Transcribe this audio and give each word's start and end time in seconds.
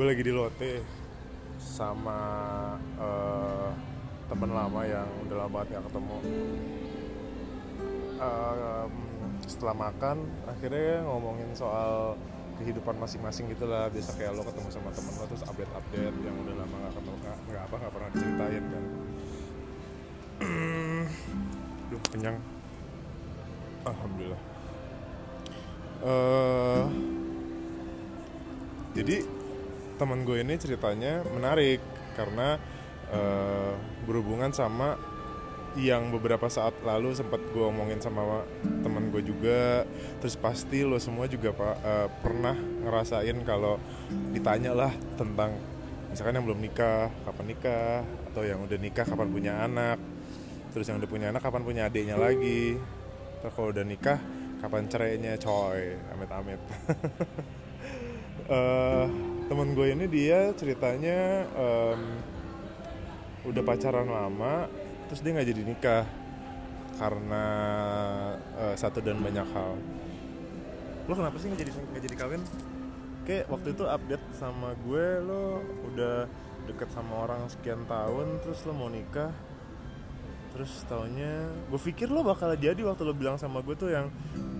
gue 0.00 0.08
lagi 0.08 0.24
di 0.24 0.32
lote 0.32 0.80
sama 1.60 2.16
eh, 2.96 3.68
temen 4.32 4.48
lama 4.48 4.80
yang 4.88 5.04
udah 5.28 5.44
lama 5.44 5.60
banget 5.60 5.76
gak 5.76 5.92
ketemu. 5.92 6.16
Em, 8.16 8.92
setelah 9.44 9.76
makan 9.76 10.24
akhirnya 10.48 11.04
ngomongin 11.04 11.52
soal 11.52 12.16
kehidupan 12.56 12.96
masing-masing 12.96 13.52
gitu 13.52 13.68
lah. 13.68 13.92
Biasa 13.92 14.16
kayak 14.16 14.40
lo 14.40 14.48
ketemu 14.48 14.72
sama 14.72 14.88
temen 14.88 15.12
lo 15.20 15.24
terus 15.28 15.44
update-update 15.44 16.16
yang 16.24 16.36
udah 16.48 16.54
lama 16.56 16.76
gak 16.80 16.92
ketemu 16.96 17.16
nggak 17.20 17.62
apa 17.68 17.74
nggak 17.76 17.92
pernah 17.92 18.08
diceritain 18.16 18.64
kan. 18.72 18.84
Duh 21.92 22.02
kenyang. 22.08 22.36
Alhamdulillah. 23.84 24.42
Eh 26.08 26.84
jadi 28.90 29.39
teman 30.00 30.24
gue 30.24 30.40
ini 30.40 30.56
ceritanya 30.56 31.20
menarik 31.28 31.84
karena 32.16 32.56
eh, 33.12 33.76
berhubungan 34.08 34.48
sama 34.48 34.96
yang 35.78 36.10
beberapa 36.10 36.50
saat 36.50 36.74
lalu 36.82 37.14
sempat 37.14 37.38
gue 37.54 37.62
omongin 37.62 38.00
sama 38.00 38.42
teman 38.80 39.12
gue 39.12 39.22
juga. 39.22 39.84
Terus 40.24 40.34
pasti 40.40 40.82
lo 40.82 40.96
semua 40.96 41.28
juga 41.28 41.52
pak 41.52 41.76
eh, 41.84 42.08
pernah 42.24 42.56
ngerasain 42.56 43.36
kalau 43.44 43.76
ditanya 44.32 44.72
lah 44.72 44.92
tentang 45.20 45.52
misalkan 46.08 46.40
yang 46.40 46.48
belum 46.48 46.58
nikah 46.64 47.12
kapan 47.22 47.46
nikah 47.52 48.02
atau 48.32 48.42
yang 48.42 48.58
udah 48.64 48.78
nikah 48.80 49.04
kapan 49.04 49.28
punya 49.28 49.52
anak. 49.68 50.00
Terus 50.72 50.88
yang 50.88 50.96
udah 50.96 51.10
punya 51.10 51.26
anak 51.28 51.44
kapan 51.44 51.62
punya 51.62 51.82
adiknya 51.86 52.16
lagi. 52.16 52.80
Terus 53.44 53.52
kalau 53.52 53.68
udah 53.70 53.84
nikah 53.84 54.18
kapan 54.64 54.88
cerainya 54.88 55.36
coy? 55.36 56.00
Amit-amit. 56.16 56.60
Eh 58.50 59.29
temen 59.50 59.74
gue 59.74 59.90
ini 59.90 60.06
dia 60.06 60.54
ceritanya 60.54 61.42
em, 61.58 62.00
udah 63.50 63.62
pacaran 63.66 64.06
lama 64.06 64.70
terus 65.10 65.26
dia 65.26 65.34
nggak 65.34 65.48
jadi 65.50 65.62
nikah 65.66 66.04
karena 67.02 67.44
eh, 68.62 68.74
satu 68.78 69.02
dan 69.02 69.18
banyak 69.18 69.42
hal. 69.50 69.74
Lo 71.10 71.18
kenapa 71.18 71.34
sih 71.42 71.50
nggak 71.50 71.66
jadi 71.66 71.72
nggak 71.74 72.02
jadi 72.06 72.14
kawin? 72.14 72.42
Kayak 73.26 73.50
waktu 73.50 73.74
itu 73.74 73.84
update 73.90 74.26
sama 74.38 74.70
gue 74.86 75.06
lo 75.18 75.66
udah 75.90 76.30
deket 76.70 76.94
sama 76.94 77.26
orang 77.26 77.50
sekian 77.50 77.82
tahun 77.90 78.38
terus 78.46 78.62
lo 78.70 78.72
mau 78.78 78.86
nikah. 78.86 79.34
Terus 80.54 80.70
taunya 80.86 81.50
gue 81.66 81.80
pikir 81.90 82.06
lo 82.06 82.22
bakal 82.22 82.54
jadi 82.54 82.78
waktu 82.86 83.02
lo 83.02 83.18
bilang 83.18 83.34
sama 83.34 83.66
gue 83.66 83.74
tuh 83.74 83.90
yang 83.90 84.06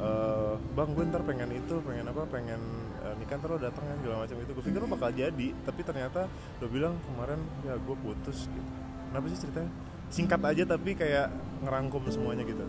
eh, 0.03 0.59
bang 0.75 0.91
gue 0.99 1.05
ntar 1.15 1.23
pengen 1.23 1.55
itu 1.55 1.79
pengen 1.87 2.11
apa 2.11 2.27
pengen 2.27 2.90
nikah 3.21 3.37
lo 3.45 3.61
datang 3.61 3.85
kan 3.85 3.97
segala 4.01 4.17
macam 4.25 4.37
itu. 4.41 4.51
Gue 4.57 4.65
pikir 4.65 4.81
lo 4.81 4.89
bakal 4.89 5.11
jadi 5.13 5.47
tapi 5.69 5.81
ternyata 5.85 6.27
lo 6.59 6.67
bilang 6.73 6.97
kemarin 7.05 7.41
ya 7.69 7.77
gue 7.77 7.97
putus 8.01 8.49
gitu. 8.49 8.71
Kenapa 9.13 9.25
sih 9.29 9.39
ceritanya? 9.45 9.71
Singkat 10.11 10.41
aja 10.43 10.63
tapi 10.65 10.91
kayak 10.97 11.29
ngerangkum 11.63 12.03
semuanya 12.09 12.43
gitu. 12.49 12.65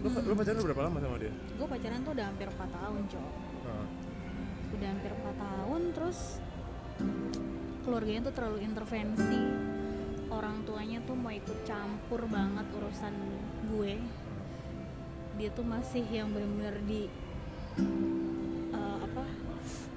Lo, 0.00 0.08
lo 0.08 0.32
pacaran 0.32 0.56
udah 0.56 0.66
berapa 0.72 0.82
lama 0.88 0.98
sama 1.04 1.16
dia? 1.20 1.32
Gue 1.60 1.68
pacaran 1.68 2.00
tuh 2.00 2.12
udah 2.16 2.26
hampir 2.32 2.48
4 2.48 2.56
tahun 2.56 3.00
cowok 3.12 3.34
Nah, 3.60 3.86
udah 4.72 4.88
hampir 4.88 5.12
4 5.12 5.44
tahun 5.44 5.80
terus 5.92 6.18
keluarganya 7.84 8.20
tuh 8.32 8.34
terlalu 8.34 8.58
intervensi. 8.64 9.40
Orang 10.30 10.62
tuanya 10.64 11.02
tuh 11.04 11.18
mau 11.18 11.34
ikut 11.34 11.68
campur 11.68 12.24
banget 12.30 12.64
urusan 12.72 13.14
gue. 13.76 14.00
Dia 15.36 15.50
tuh 15.52 15.66
masih 15.66 16.04
yang 16.08 16.32
bener-bener 16.32 16.80
di 16.86 17.02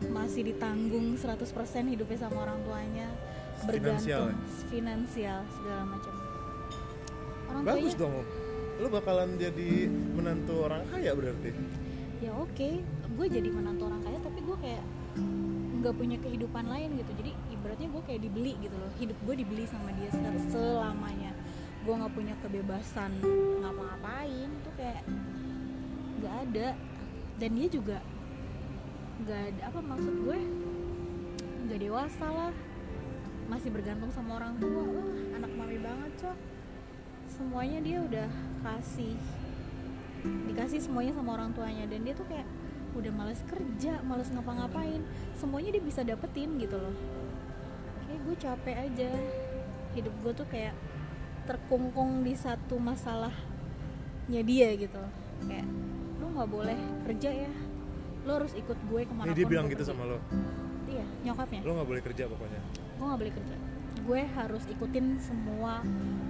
masih 0.09 0.41
ditanggung 0.51 1.15
100% 1.15 1.43
hidupnya 1.89 2.19
sama 2.19 2.37
orang 2.43 2.59
tuanya. 2.65 3.07
Finansial 3.63 4.33
bergantung 4.33 4.67
finansial 4.67 5.39
segala 5.55 5.83
macam. 5.87 6.13
Orang 7.47 7.63
bagus 7.63 7.93
tuanya 7.95 8.01
dong 8.01 8.15
lo 8.81 8.87
bakalan 8.89 9.37
jadi 9.37 9.85
menantu 9.87 10.65
orang 10.65 10.81
kaya 10.89 11.13
berarti? 11.13 11.53
Ya 12.19 12.33
oke. 12.33 12.69
Gue 13.13 13.27
jadi 13.29 13.47
menantu 13.53 13.85
orang 13.85 14.01
kaya 14.01 14.17
tapi 14.19 14.39
gue 14.41 14.57
kayak 14.57 14.83
nggak 15.79 15.93
punya 15.93 16.17
kehidupan 16.19 16.65
lain 16.65 16.97
gitu. 16.97 17.11
Jadi 17.21 17.31
ibaratnya 17.53 17.87
gue 17.93 18.01
kayak 18.03 18.21
dibeli 18.25 18.53
gitu 18.59 18.75
loh. 18.75 18.91
Hidup 18.97 19.17
gue 19.23 19.35
dibeli 19.37 19.63
sama 19.69 19.93
dia 19.93 20.09
se- 20.09 20.49
selamanya. 20.49 21.31
Gue 21.85 21.93
nggak 21.93 22.13
punya 22.17 22.35
kebebasan 22.41 23.11
ngapa-ngapain. 23.61 24.49
Tuh 24.65 24.73
kayak 24.73 25.03
nggak 26.19 26.35
ada. 26.49 26.67
Dan 27.37 27.49
dia 27.53 27.67
juga 27.69 27.97
nggak 29.23 29.63
apa 29.63 29.79
maksud 29.79 30.15
gue? 30.27 30.39
Nggak 31.63 31.79
dewasa 31.79 32.27
lah. 32.27 32.53
Masih 33.47 33.71
bergantung 33.71 34.11
sama 34.11 34.35
orang 34.35 34.59
tua 34.59 34.83
wah 34.83 35.09
anak 35.39 35.51
mami 35.55 35.79
banget 35.79 36.11
cok. 36.27 36.37
Semuanya 37.31 37.79
dia 37.79 38.03
udah 38.03 38.27
kasih 38.67 39.15
dikasih 40.23 40.79
semuanya 40.83 41.15
sama 41.15 41.39
orang 41.39 41.55
tuanya. 41.55 41.87
Dan 41.87 42.03
dia 42.03 42.11
tuh 42.11 42.27
kayak 42.27 42.43
udah 42.99 43.11
males 43.15 43.39
kerja 43.47 44.03
males 44.03 44.27
ngapa-ngapain. 44.27 44.99
Semuanya 45.39 45.79
dia 45.79 45.83
bisa 45.83 46.03
dapetin 46.03 46.59
gitu 46.59 46.75
loh. 46.75 46.95
Kayak 48.03 48.19
gue 48.27 48.35
capek 48.43 48.75
aja. 48.91 49.11
Hidup 49.95 50.13
gue 50.19 50.33
tuh 50.35 50.47
kayak 50.51 50.75
terkungkung 51.47 52.27
di 52.27 52.35
satu 52.35 52.75
masalahnya 52.75 54.41
dia 54.43 54.75
gitu. 54.75 54.99
Kayak 55.47 55.67
lu 56.19 56.27
nggak 56.35 56.51
boleh 56.51 56.79
kerja 57.07 57.31
ya 57.47 57.72
lu 58.23 58.31
harus 58.31 58.53
ikut 58.55 58.79
gue 58.87 59.01
ke 59.03 59.13
mana 59.13 59.27
Ini 59.27 59.35
dia 59.35 59.47
bilang 59.47 59.67
gitu 59.67 59.83
sama 59.83 60.07
lo? 60.07 60.17
Iya 60.87 61.05
nyokapnya. 61.27 61.61
Lo 61.67 61.71
nggak 61.75 61.89
boleh 61.91 62.01
kerja 62.03 62.23
pokoknya? 62.31 62.61
Gue 62.95 63.05
nggak 63.05 63.19
boleh 63.19 63.33
kerja. 63.35 63.55
Gue 64.03 64.21
harus 64.23 64.63
ikutin 64.67 65.05
semua 65.19 65.83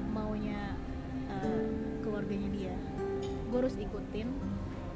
maunya 0.10 0.74
eh, 1.30 1.70
keluarganya 2.02 2.50
dia. 2.50 2.76
Gue 3.50 3.58
harus 3.62 3.78
ikutin. 3.78 4.28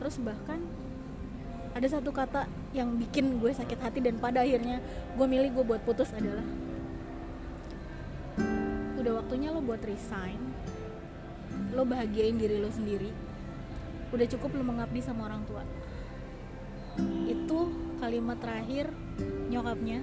Terus 0.01 0.15
bahkan 0.25 0.59
ada 1.77 1.85
satu 1.85 2.09
kata 2.09 2.49
yang 2.73 2.97
bikin 2.97 3.37
gue 3.37 3.53
sakit 3.53 3.77
hati 3.77 4.01
dan 4.01 4.17
pada 4.17 4.41
akhirnya 4.41 4.81
gue 5.13 5.27
milih 5.29 5.53
gue 5.53 5.65
buat 5.69 5.81
putus 5.85 6.09
adalah 6.17 6.45
udah 8.97 9.13
waktunya 9.21 9.53
lo 9.53 9.61
buat 9.61 9.85
resign. 9.85 10.41
Lo 11.77 11.85
bahagiain 11.85 12.41
diri 12.41 12.57
lo 12.57 12.73
sendiri. 12.73 13.13
Udah 14.09 14.25
cukup 14.25 14.57
lo 14.57 14.65
mengabdi 14.65 15.05
sama 15.05 15.29
orang 15.29 15.45
tua 15.45 15.61
itu 17.27 17.59
kalimat 17.97 18.37
terakhir 18.37 18.93
nyokapnya 19.49 20.01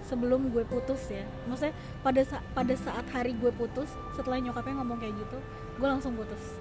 sebelum 0.00 0.48
gue 0.50 0.64
putus 0.64 1.12
ya. 1.12 1.24
Maksudnya 1.46 1.76
pada 2.00 2.22
sa- 2.24 2.44
pada 2.56 2.74
saat 2.74 3.06
hari 3.12 3.36
gue 3.36 3.52
putus 3.52 3.92
setelah 4.16 4.40
nyokapnya 4.40 4.80
ngomong 4.80 4.98
kayak 4.98 5.14
gitu 5.16 5.38
gue 5.80 5.88
langsung 5.88 6.16
putus. 6.16 6.56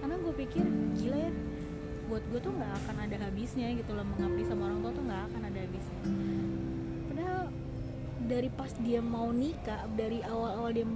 Karena 0.00 0.16
gue 0.16 0.32
pikir 0.32 0.64
gila 0.96 1.18
ya 1.28 1.32
buat 2.08 2.24
gue 2.32 2.40
tuh 2.40 2.52
nggak 2.56 2.72
akan 2.84 2.96
ada 3.04 3.16
habisnya 3.20 3.68
gitu 3.76 3.92
loh 3.92 4.04
mengabdi 4.04 4.42
sama 4.48 4.72
orang 4.72 4.80
tua 4.80 4.92
tuh 4.96 5.04
nggak 5.04 5.22
akan 5.28 5.42
ada 5.44 5.58
habisnya. 5.60 6.00
Padahal 7.12 7.42
dari 8.28 8.48
pas 8.48 8.72
dia 8.80 9.00
mau 9.04 9.28
nikah 9.28 9.84
dari 9.92 10.24
awal-awal 10.24 10.72
dia 10.72 10.86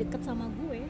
deket 0.00 0.24
sama 0.24 0.48
gue 0.48 0.84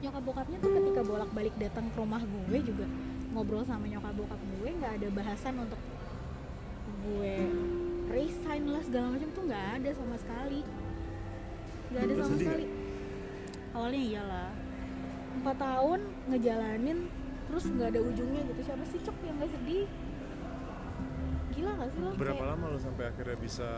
nyokap 0.00 0.22
bokapnya 0.24 0.56
tuh 0.64 0.72
ketika 0.72 1.00
bolak-balik 1.04 1.52
datang 1.60 1.92
ke 1.92 1.96
rumah 2.00 2.20
gue 2.24 2.58
juga 2.64 2.88
ngobrol 3.30 3.62
sama 3.62 3.86
nyokap 3.86 4.10
bokap 4.12 4.40
gue 4.40 4.68
nggak 4.74 4.92
ada 4.98 5.08
bahasan 5.10 5.54
untuk 5.58 5.78
gue 7.00 7.34
resign 8.10 8.62
lah 8.66 8.82
segala 8.82 9.14
macam 9.14 9.28
tuh 9.30 9.42
nggak 9.46 9.66
ada 9.78 9.90
sama 9.94 10.16
sekali. 10.18 10.60
Nggak 11.90 12.02
ada 12.02 12.14
sama 12.18 12.36
sekali. 12.36 12.66
awalnya 13.70 14.00
iyalah. 14.02 14.50
Empat 15.30 15.56
tahun 15.56 16.00
ngejalanin 16.26 16.98
terus 17.46 17.64
nggak 17.66 17.88
ada 17.94 18.00
ujungnya 18.02 18.42
gitu. 18.50 18.60
Siapa 18.66 18.84
sih 18.84 18.98
cok 18.98 19.16
yang 19.22 19.36
nggak 19.38 19.52
sedih? 19.54 19.86
Gila 21.50 21.70
gak 21.76 21.88
sih 21.90 22.00
lo? 22.00 22.10
Berapa 22.14 22.34
Kayak- 22.36 22.50
lama 22.54 22.64
lo 22.66 22.78
sampai 22.78 23.04
akhirnya 23.10 23.36
bisa 23.36 23.68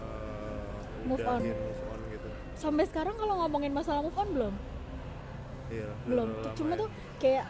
eh, 0.00 0.76
Move 1.04 1.24
on. 1.24 1.40
move 1.40 1.84
on 1.86 2.00
gitu? 2.12 2.28
Sampai 2.56 2.84
sekarang 2.84 3.16
kalau 3.16 3.34
ngomongin 3.40 3.72
masalah 3.72 4.00
move 4.00 4.16
on 4.16 4.28
belum? 4.32 4.54
Iya 5.66 5.90
belum. 6.06 6.28
cuma 6.54 6.72
ya. 6.72 6.80
tuh 6.80 6.88
kayak 7.18 7.46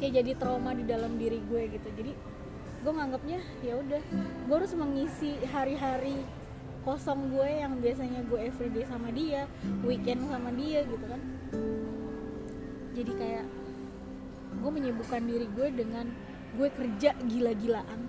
kayak 0.00 0.24
jadi 0.24 0.32
trauma 0.40 0.72
di 0.72 0.88
dalam 0.88 1.20
diri 1.20 1.38
gue 1.44 1.62
gitu. 1.76 1.88
Jadi 1.92 2.12
gue 2.80 2.92
nganggapnya 2.96 3.38
ya 3.60 3.76
udah 3.76 4.00
gue 4.48 4.56
harus 4.56 4.72
mengisi 4.72 5.36
hari-hari 5.52 6.16
kosong 6.80 7.36
gue 7.36 7.60
yang 7.60 7.76
biasanya 7.76 8.24
gue 8.24 8.40
everyday 8.40 8.88
sama 8.88 9.12
dia 9.12 9.44
weekend 9.84 10.24
sama 10.24 10.48
dia 10.56 10.80
gitu 10.88 11.04
kan. 11.04 11.20
Jadi 12.96 13.12
kayak 13.14 13.46
gue 14.64 14.70
menyibukkan 14.72 15.22
diri 15.28 15.46
gue 15.52 15.68
dengan 15.76 16.08
gue 16.56 16.68
kerja 16.72 17.12
gila-gilaan. 17.28 18.00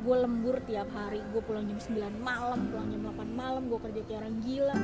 Gue 0.00 0.16
lembur 0.16 0.58
tiap 0.66 0.90
hari 0.90 1.22
gue 1.30 1.40
pulang 1.46 1.70
jam 1.70 1.78
9 1.78 2.18
malam 2.18 2.58
pulang 2.74 2.88
jam 2.90 3.00
8 3.14 3.30
malam 3.30 3.62
gue 3.70 3.78
kerja 3.78 4.00
kayak 4.10 4.20
orang 4.26 4.36
gila. 4.42 4.76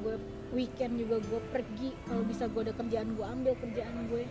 Gue 0.00 0.14
weekend 0.54 1.02
juga 1.02 1.18
gue 1.18 1.40
pergi 1.50 1.90
kalau 2.06 2.22
bisa 2.22 2.46
gue 2.46 2.62
ada 2.70 2.74
kerjaan 2.78 3.18
gue 3.18 3.26
ambil 3.26 3.54
kerjaan 3.58 4.06
gue 4.06 4.24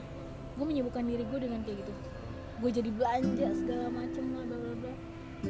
gue 0.59 0.67
menyibukkan 0.67 1.03
diri 1.07 1.23
gue 1.23 1.39
dengan 1.39 1.59
kayak 1.63 1.77
gitu 1.79 1.93
gue 2.59 2.69
jadi 2.75 2.89
belanja 2.91 3.47
segala 3.55 3.87
macem 3.87 4.23
bla 4.27 4.43
bla 4.43 4.57
bla 4.59 4.73
bla 4.75 4.93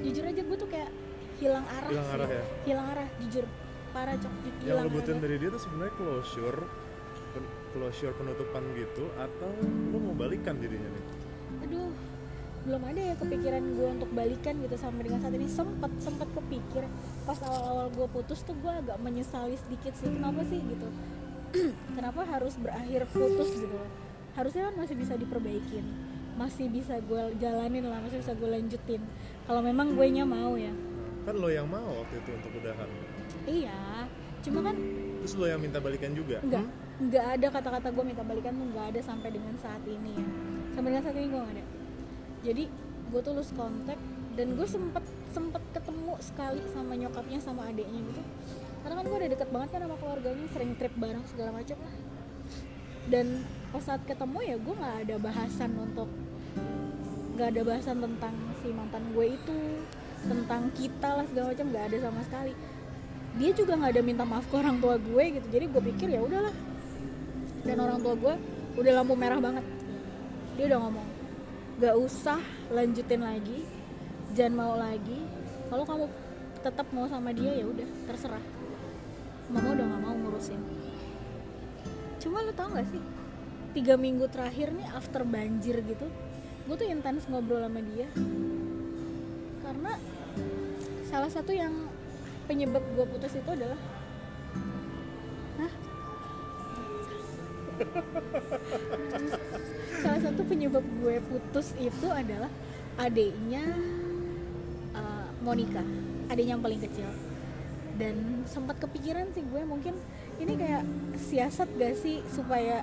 jujur 0.06 0.24
aja 0.24 0.42
gue 0.46 0.58
tuh 0.62 0.70
kayak 0.70 0.90
hilang 1.42 1.66
arah 1.66 1.90
Hilang 1.90 2.06
sih. 2.06 2.16
arah 2.16 2.30
ya? 2.30 2.44
hilang 2.70 2.88
arah 2.94 3.08
jujur 3.18 3.46
parah 3.90 4.16
cok 4.22 4.34
yang 4.46 4.56
hilang 4.62 4.86
lo 4.86 4.90
butuhin 4.94 5.18
arah. 5.18 5.24
dari 5.26 5.36
dia 5.42 5.50
tuh 5.50 5.62
sebenarnya 5.66 5.94
closure 5.98 6.60
closure 7.74 8.14
penutupan 8.14 8.64
gitu 8.78 9.04
atau 9.18 9.50
lo 9.90 9.98
mau 9.98 10.14
balikan 10.14 10.54
jadinya 10.62 10.90
nih 10.94 11.04
aduh 11.66 11.90
belum 12.60 12.82
ada 12.86 13.02
ya 13.02 13.16
kepikiran 13.18 13.64
gue 13.74 13.88
untuk 13.98 14.10
balikan 14.14 14.54
gitu 14.62 14.76
sampai 14.78 15.02
dengan 15.10 15.20
saat 15.26 15.34
ini 15.34 15.48
sempet 15.50 15.92
sempet 15.98 16.30
kepikir 16.38 16.84
pas 17.26 17.40
awal-awal 17.42 17.88
gue 17.90 18.08
putus 18.14 18.46
tuh 18.46 18.54
gue 18.62 18.70
agak 18.70 18.98
menyesali 19.02 19.58
sedikit 19.58 19.94
sih 19.98 20.12
kenapa 20.12 20.46
sih 20.46 20.60
gitu 20.62 20.88
kenapa 21.98 22.22
harus 22.30 22.54
berakhir 22.62 23.10
putus 23.10 23.50
gitu. 23.58 23.80
Harusnya 24.40 24.72
kan 24.72 24.76
masih 24.80 24.96
bisa 24.96 25.14
diperbaikin. 25.20 25.84
Masih 26.40 26.72
bisa 26.72 26.96
gue 27.04 27.24
jalanin 27.44 27.84
lah 27.84 28.00
masih 28.00 28.24
bisa 28.24 28.32
gue 28.32 28.48
lanjutin. 28.48 29.04
Kalau 29.44 29.60
memang 29.60 29.92
gue 29.92 30.08
nya 30.08 30.24
mau 30.24 30.56
ya. 30.56 30.72
Kan 31.28 31.36
lo 31.36 31.52
yang 31.52 31.68
mau 31.68 32.00
waktu 32.00 32.24
itu 32.24 32.30
untuk 32.32 32.52
udahan. 32.64 32.88
Iya 33.44 34.08
cuma 34.40 34.64
kan 34.64 34.76
terus 35.20 35.36
lo 35.36 35.52
yang 35.52 35.60
minta 35.60 35.84
balikan 35.84 36.16
juga? 36.16 36.40
Nggak 36.40 36.64
Hmm? 36.64 36.88
nggak 37.00 37.26
ada 37.36 37.48
kata-kata 37.48 37.88
gue 37.96 38.06
minta 38.08 38.24
balikan 38.24 38.56
tuh 38.56 38.68
nggak 38.72 38.86
ada 38.96 39.02
sampai 39.04 39.30
dengan 39.36 39.56
saat 39.60 39.84
ini. 39.84 40.16
Ya 40.16 40.28
sampai 40.80 40.88
dengan 40.96 41.04
saat 41.04 41.16
ini 41.20 41.28
gue 41.28 41.40
nggak 41.44 41.56
ada. 41.60 41.66
Jadi 42.48 42.64
gue 43.12 43.20
tuh 43.20 43.34
lose 43.36 43.52
kontak 43.52 44.00
dan 44.40 44.48
gue 44.56 44.68
sempet 44.68 45.04
sempet 45.36 45.64
ketemu 45.76 46.16
sekali 46.24 46.64
sama 46.72 46.96
nyokapnya 46.96 47.40
sama 47.44 47.68
adiknya 47.68 48.00
gitu. 48.00 48.24
Karena 48.80 48.96
kan 49.04 49.06
gue 49.12 49.18
udah 49.20 49.32
deket 49.36 49.50
banget 49.52 49.70
kan 49.76 49.80
sama 49.84 49.96
keluarganya 50.00 50.48
sering 50.56 50.72
trip 50.80 50.94
bareng 50.96 51.26
segala 51.28 51.52
macam 51.60 51.76
lah 51.84 52.09
dan 53.10 53.42
pas 53.74 53.82
saat 53.82 54.02
ketemu 54.06 54.40
ya 54.46 54.56
gue 54.62 54.74
nggak 54.78 54.98
ada 55.06 55.16
bahasan 55.18 55.72
untuk 55.78 56.10
nggak 57.38 57.50
ada 57.58 57.62
bahasan 57.66 57.98
tentang 58.02 58.34
si 58.62 58.70
mantan 58.70 59.04
gue 59.14 59.26
itu 59.34 59.58
tentang 60.26 60.70
kita 60.78 61.10
lah 61.18 61.26
segala 61.26 61.54
macam 61.54 61.66
nggak 61.74 61.86
ada 61.90 61.98
sama 62.06 62.22
sekali. 62.22 62.54
Dia 63.40 63.52
juga 63.54 63.74
nggak 63.78 63.92
ada 63.98 64.04
minta 64.06 64.24
maaf 64.26 64.46
ke 64.46 64.56
orang 64.58 64.78
tua 64.78 64.96
gue 65.02 65.24
gitu. 65.38 65.48
Jadi 65.50 65.66
gue 65.70 65.82
pikir 65.94 66.08
ya 66.14 66.22
udahlah. 66.22 66.56
Dan 67.66 67.78
orang 67.82 68.00
tua 68.02 68.14
gue 68.14 68.34
udah 68.78 68.92
lampu 69.02 69.14
merah 69.18 69.40
banget. 69.42 69.66
Dia 70.60 70.66
udah 70.76 70.80
ngomong 70.86 71.08
gak 71.80 71.96
usah 71.96 72.44
lanjutin 72.76 73.24
lagi 73.24 73.64
jangan 74.36 74.54
mau 74.54 74.74
lagi. 74.76 75.24
Kalau 75.72 75.88
kamu 75.88 76.06
tetap 76.60 76.88
mau 76.92 77.08
sama 77.08 77.32
dia 77.32 77.56
ya 77.56 77.66
udah 77.66 77.88
terserah. 78.12 78.44
Mama 79.50 79.74
udah 79.74 79.86
nggak 79.88 80.02
mau 80.04 80.14
ngurusin 80.14 80.62
cuma 82.20 82.44
lu 82.44 82.52
tau 82.52 82.68
gak 82.76 82.88
sih 82.92 83.00
tiga 83.72 83.96
minggu 83.96 84.28
terakhir 84.28 84.76
nih 84.76 84.88
after 84.92 85.24
banjir 85.24 85.80
gitu 85.88 86.06
gue 86.68 86.76
tuh 86.76 86.86
intens 86.86 87.26
ngobrol 87.32 87.64
sama 87.64 87.82
dia 87.82 88.08
karena 89.64 89.96
salah 91.08 91.32
satu 91.32 91.56
yang 91.56 91.72
penyebab 92.46 92.84
gue 92.94 93.06
putus 93.10 93.34
itu 93.38 93.50
adalah 93.50 93.80
Hah? 95.58 95.74
salah 100.04 100.20
satu 100.20 100.42
penyebab 100.44 100.84
gue 100.84 101.16
putus 101.24 101.72
itu 101.80 102.08
adalah 102.12 102.52
adiknya 103.00 103.64
uh, 104.94 105.30
Monica 105.40 105.82
adiknya 106.28 106.60
yang 106.60 106.66
paling 106.66 106.82
kecil 106.84 107.08
dan 107.96 108.44
sempat 108.48 108.80
kepikiran 108.82 109.32
sih 109.32 109.44
gue 109.44 109.62
mungkin 109.64 109.96
ini 110.40 110.54
kayak 110.56 110.84
siasat 111.20 111.68
gak 111.76 111.96
sih 112.00 112.24
supaya 112.32 112.82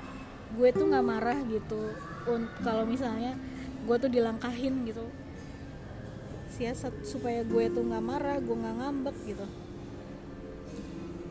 gue 0.55 0.69
tuh 0.71 0.87
nggak 0.87 1.05
marah 1.05 1.39
gitu? 1.51 1.91
Kalau 2.63 2.85
misalnya 2.87 3.35
gue 3.87 3.97
tuh 3.99 4.11
dilangkahin 4.13 4.87
gitu. 4.87 5.05
Siasat 6.57 7.05
supaya 7.05 7.43
gue 7.43 7.65
tuh 7.73 7.83
nggak 7.83 8.05
marah 8.05 8.37
gue 8.39 8.57
nggak 8.57 8.77
ngambek 8.81 9.17
gitu. 9.27 9.47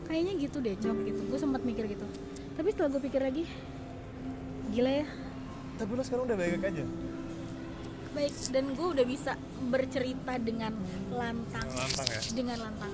Kayaknya 0.06 0.32
gitu 0.38 0.56
deh 0.62 0.76
cok 0.78 0.98
gitu. 1.08 1.20
Gue 1.26 1.38
sempat 1.40 1.62
mikir 1.66 1.84
gitu. 1.90 2.06
Tapi 2.56 2.68
setelah 2.70 2.90
gue 2.94 3.02
pikir 3.06 3.20
lagi 3.22 3.44
gila 4.70 4.92
ya. 5.02 5.06
Tapi 5.76 5.90
lo 5.92 6.02
sekarang 6.04 6.24
udah 6.30 6.38
baik 6.38 6.62
aja? 6.62 6.84
Baik 8.16 8.34
dan 8.48 8.64
gue 8.72 8.86
udah 8.96 9.06
bisa 9.06 9.32
bercerita 9.68 10.34
dengan 10.40 10.72
lantang. 11.12 11.68
Lantang 11.68 12.06
ya? 12.08 12.20
Dengan 12.32 12.58
lantang. 12.64 12.92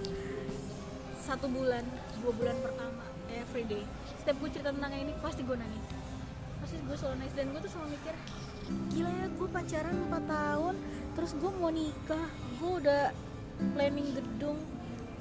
Satu 1.23 1.47
bulan 1.47 1.87
dua 2.23 2.33
bulan 2.35 2.57
pertama 2.59 2.92
every 3.35 3.65
day. 3.65 3.85
Setiap 4.21 4.37
gue 4.39 4.51
cerita 4.53 4.71
tentang 4.71 4.93
ini 4.95 5.13
pasti 5.25 5.43
gue 5.43 5.57
nangis. 5.57 5.89
Pasti 6.61 6.77
gue 6.79 6.97
selalu 6.97 7.15
nangis. 7.25 7.35
Dan 7.35 7.47
gue 7.51 7.61
tuh 7.65 7.71
selalu 7.73 7.89
mikir 7.97 8.15
gila 8.95 9.11
ya 9.11 9.27
gue 9.27 9.49
pacaran 9.51 9.97
4 10.07 10.23
tahun 10.31 10.75
terus 11.19 11.31
gue 11.37 11.51
mau 11.57 11.71
nikah. 11.73 12.29
Gue 12.61 12.71
udah 12.85 13.03
planning 13.75 14.09
gedung 14.17 14.59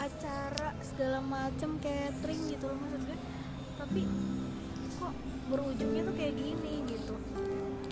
acara 0.01 0.73
segala 0.81 1.21
macem 1.21 1.77
catering 1.77 2.41
gitu 2.49 2.65
loh 2.65 2.77
maksud 2.81 3.01
gue 3.05 3.17
tapi 3.77 4.01
kok 4.97 5.13
berujungnya 5.49 6.01
tuh 6.09 6.15
kayak 6.17 6.33
gini 6.37 6.73
gitu. 6.89 7.15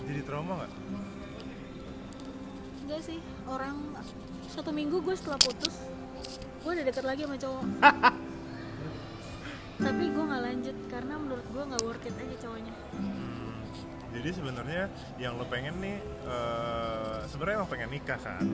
Jadi 0.06 0.20
trauma 0.26 0.64
nggak? 0.64 0.72
Enggak 2.86 3.00
sih. 3.06 3.18
Orang 3.46 3.94
satu 4.50 4.74
minggu 4.74 4.98
gue 5.06 5.14
setelah 5.14 5.38
putus 5.38 5.86
gue 6.60 6.70
udah 6.76 6.84
deket 6.84 7.04
lagi 7.08 7.24
sama 7.24 7.36
cowok 7.40 7.64
tapi 9.80 10.04
gue 10.12 10.24
nggak 10.24 10.44
lanjut 10.44 10.76
karena 10.92 11.14
menurut 11.16 11.46
gue 11.48 11.62
nggak 11.72 11.82
worth 11.88 12.04
it 12.04 12.14
aja 12.20 12.36
cowoknya. 12.44 12.74
Hmm, 12.92 13.56
jadi 14.12 14.28
sebenarnya 14.36 14.82
yang 15.16 15.32
lo 15.40 15.44
pengen 15.48 15.74
nih 15.80 15.96
eh, 16.28 17.18
sebenarnya 17.26 17.56
emang 17.64 17.70
pengen 17.72 17.90
nikah 17.90 18.20
kan? 18.20 18.44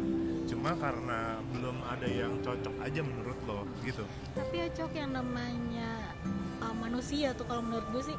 Cuma 0.46 0.70
karena 0.78 1.42
belum 1.50 1.76
ada 1.82 2.06
yang 2.06 2.38
cocok 2.40 2.74
aja 2.78 3.00
menurut 3.02 3.38
lo 3.44 3.66
gitu. 3.82 4.06
Tapi 4.38 4.54
ya 4.54 4.66
cok 4.70 4.92
yang 4.94 5.10
namanya 5.10 6.14
uh, 6.62 6.74
manusia 6.78 7.34
tuh 7.34 7.44
kalau 7.50 7.66
menurut 7.66 7.86
gue 7.90 8.14
sih 8.14 8.16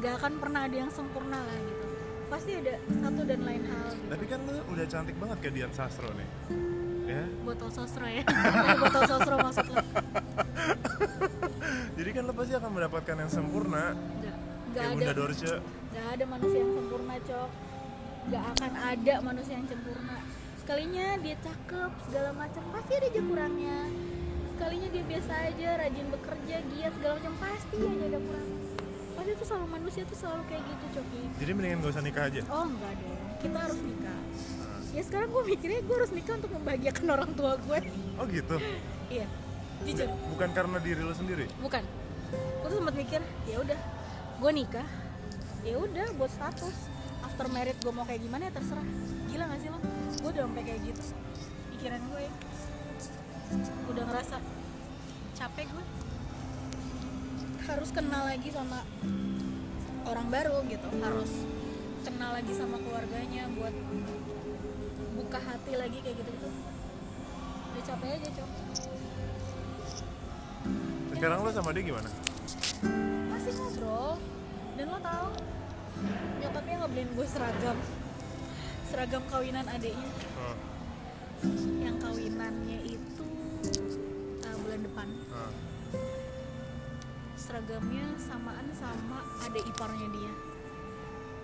nggak 0.00 0.14
akan 0.16 0.32
pernah 0.40 0.64
ada 0.64 0.76
yang 0.80 0.90
sempurna 0.90 1.36
lah 1.36 1.58
gitu. 1.60 1.86
Pasti 2.32 2.50
ada 2.56 2.78
satu 2.88 3.26
dan 3.26 3.42
lain 3.42 3.62
hal 3.66 3.90
gitu. 3.90 4.06
tapi 4.06 4.24
kan 4.30 4.38
lo 4.46 4.62
udah 4.70 4.86
cantik 4.86 5.16
banget 5.18 5.36
kayak 5.42 5.54
Dian 5.58 5.72
Sastro 5.74 6.08
nih 6.14 6.28
ya? 7.10 7.24
Botol 7.42 7.70
sosro 7.74 8.06
ya. 8.06 8.22
Botol 8.82 9.02
sosro 9.10 9.36
maksudnya 9.42 9.82
jadi 11.98 12.10
kan 12.12 12.22
lo 12.28 12.32
pasti 12.36 12.52
akan 12.56 12.70
mendapatkan 12.70 13.16
yang 13.16 13.30
sempurna. 13.30 13.84
Nggak 13.94 14.36
nggak 14.70 14.82
kayak 14.82 14.90
ada. 14.90 14.96
Bunda 14.96 15.12
Dorce. 15.16 15.52
Nggak 15.90 16.06
ada 16.14 16.24
manusia 16.28 16.58
yang 16.60 16.72
sempurna 16.76 17.14
cok. 17.26 17.50
Nggak 18.20 18.44
akan 18.54 18.72
ada 18.76 19.14
manusia 19.24 19.54
yang 19.56 19.68
sempurna. 19.68 20.16
Sekalinya 20.60 21.06
dia 21.18 21.36
cakep 21.40 21.90
segala 22.06 22.30
macam 22.36 22.62
pasti 22.70 22.92
ada 22.94 23.06
aja 23.10 23.20
kurangnya. 23.24 23.78
Sekalinya 24.54 24.88
dia 24.92 25.04
biasa 25.08 25.32
aja 25.50 25.68
rajin 25.80 26.06
bekerja 26.12 26.56
giat 26.60 26.92
segala 27.00 27.12
macam 27.16 27.34
pasti 27.40 27.76
aja 27.80 28.04
ada 28.06 28.20
kurang. 28.20 28.48
Pasti 29.16 29.30
tuh 29.36 29.46
selalu 29.48 29.66
manusia 29.68 30.02
tuh 30.08 30.16
selalu 30.16 30.42
kayak 30.48 30.62
gitu 30.64 30.86
coki 30.96 31.20
jadi 31.40 31.50
mendingan 31.52 31.78
gak 31.84 31.92
usah 31.92 32.04
nikah 32.04 32.24
aja? 32.28 32.40
Oh 32.48 32.64
enggak 32.64 32.92
dong. 33.00 33.20
Kita 33.40 33.58
harus 33.58 33.80
nikah. 33.84 34.20
Nah, 34.60 34.80
ya 34.96 35.02
sekarang 35.04 35.28
gue 35.28 35.42
mikirnya 35.44 35.80
gue 35.84 35.96
harus 35.96 36.12
nikah 36.12 36.34
untuk 36.40 36.52
membahagiakan 36.56 37.06
orang 37.08 37.30
tua 37.36 37.52
gue 37.60 37.78
oh 38.16 38.24
gitu? 38.28 38.56
Iya 39.12 39.26
jujur. 39.86 40.08
Bukan 40.36 40.50
karena 40.52 40.78
diri 40.80 41.02
lo 41.02 41.14
sendiri? 41.14 41.46
Bukan. 41.60 41.84
Gue 42.32 42.68
tuh 42.70 42.78
sempat 42.78 42.94
mikir 42.94 43.20
ya 43.48 43.56
udah 43.58 43.80
gue 44.40 44.50
nikah 44.54 44.88
ya 45.66 45.76
udah 45.76 46.06
buat 46.16 46.32
status. 46.32 46.76
After 47.20 47.46
married 47.52 47.78
gue 47.80 47.92
mau 47.92 48.04
kayak 48.04 48.22
gimana 48.24 48.48
ya 48.48 48.52
terserah. 48.54 48.86
Gila 49.28 49.44
gak 49.48 49.60
sih 49.60 49.68
lo? 49.72 49.78
Gue 50.20 50.30
udah 50.32 50.42
sampai 50.48 50.62
kayak 50.64 50.80
gitu. 50.88 51.02
Pikiran 51.76 52.02
gue 52.10 52.20
ya 52.24 52.32
udah 53.90 54.04
ngerasa 54.06 54.36
capek 55.34 55.66
gue 55.72 55.84
harus 57.66 57.90
kenal 57.94 58.22
lagi 58.26 58.48
sama 58.50 58.82
orang 60.08 60.26
baru 60.28 60.62
gitu. 60.68 60.88
Harus 61.00 61.32
kenal 62.00 62.32
lagi 62.32 62.52
sama 62.56 62.80
keluarganya 62.80 63.44
buat 63.52 63.74
buka 65.20 65.36
hati 65.36 65.76
lagi 65.76 65.98
kayak 66.00 66.16
gitu 66.16 66.30
gitu 66.32 66.48
udah 67.70 67.82
capek 67.86 68.08
aja 68.18 68.28
cok 68.34 68.50
sekarang 71.20 71.44
lo 71.44 71.52
sama 71.52 71.76
dia 71.76 71.84
gimana? 71.84 72.08
Masih 73.28 73.52
ngobrol. 73.60 74.16
Dan 74.72 74.88
lo 74.88 74.98
tau 75.04 75.28
nyokapnya 76.40 76.76
ngebeliin 76.80 77.08
gue 77.12 77.26
seragam. 77.28 77.76
Seragam 78.88 79.22
kawinan 79.28 79.68
adiknya. 79.68 80.08
Oh, 80.40 80.56
yang 81.84 82.00
kawinannya 82.00 82.80
itu 82.88 83.28
uh, 84.48 84.56
bulan 84.64 84.80
depan. 84.80 85.08
Oh. 85.28 85.52
seragamnya 87.40 88.06
samaan 88.20 88.68
sama 88.72 89.20
adik 89.44 89.64
iparnya 89.68 90.08
dia. 90.12 90.32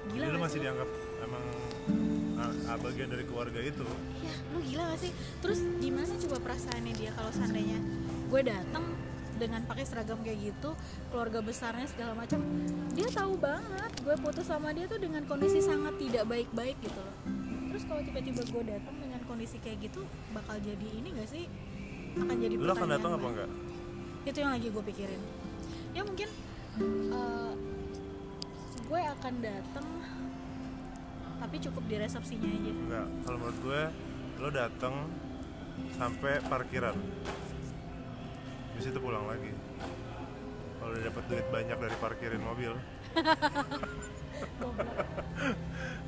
Gila 0.08 0.24
jadi 0.28 0.38
masih 0.38 0.52
sih? 0.54 0.62
dianggap 0.64 0.88
emang 1.20 1.44
ah, 2.40 2.78
bagian 2.80 3.08
dari 3.12 3.24
keluarga 3.28 3.60
itu? 3.60 3.84
Ya 4.24 4.34
lu 4.54 4.58
gila 4.64 4.92
gak 4.92 5.00
sih? 5.04 5.12
Terus 5.44 5.60
gimana 5.82 6.12
coba 6.16 6.36
perasaannya 6.46 6.94
dia 6.96 7.10
kalau 7.12 7.32
seandainya 7.34 7.80
gue 8.28 8.40
datang 8.44 8.84
dengan 9.36 9.60
pakai 9.64 9.84
seragam 9.84 10.18
kayak 10.20 10.52
gitu 10.52 10.72
keluarga 11.08 11.40
besarnya 11.40 11.86
segala 11.86 12.12
macam 12.12 12.40
dia 12.92 13.08
tahu 13.08 13.36
banget 13.36 13.92
gue 14.00 14.16
putus 14.18 14.46
sama 14.48 14.72
dia 14.72 14.84
tuh 14.84 14.98
dengan 14.98 15.22
kondisi 15.24 15.60
sangat 15.60 15.94
tidak 15.96 16.24
baik-baik 16.26 16.76
gitu 16.80 16.98
loh 16.98 17.16
terus 17.70 17.84
kalau 17.84 18.00
tiba-tiba 18.00 18.42
gue 18.42 18.62
datang 18.66 18.96
dengan 18.96 19.20
kondisi 19.28 19.56
kayak 19.60 19.78
gitu 19.84 20.00
bakal 20.32 20.56
jadi 20.56 20.86
ini 20.96 21.08
gak 21.16 21.28
sih 21.28 21.44
akan 22.16 22.36
jadi 22.40 22.54
Lu 22.56 22.72
akan 22.72 22.88
datang 22.88 23.12
apa 23.14 23.26
enggak? 23.28 23.50
itu 24.26 24.38
yang 24.40 24.52
lagi 24.52 24.66
gue 24.72 24.84
pikirin 24.84 25.22
ya 25.92 26.02
mungkin 26.02 26.28
eh, 27.12 27.52
gue 28.82 29.00
akan 29.02 29.34
datang 29.38 29.86
tapi 31.36 31.56
cukup 31.60 31.84
di 31.84 31.96
resepsinya 32.00 32.48
aja 32.48 32.72
Enggak. 32.72 33.06
Kalau 33.22 33.36
menurut 33.36 33.58
gue, 33.60 33.82
lo 34.40 34.48
datang 34.48 34.94
sampai 35.94 36.40
parkiran. 36.42 36.96
Habis 38.76 38.92
itu 38.92 39.00
pulang 39.00 39.24
lagi. 39.24 39.48
Kalau 40.76 40.92
udah 40.92 41.04
dapat 41.08 41.24
duit 41.32 41.46
banyak 41.48 41.76
dari 41.80 41.96
parkirin 41.96 42.42
mobil. 42.44 42.72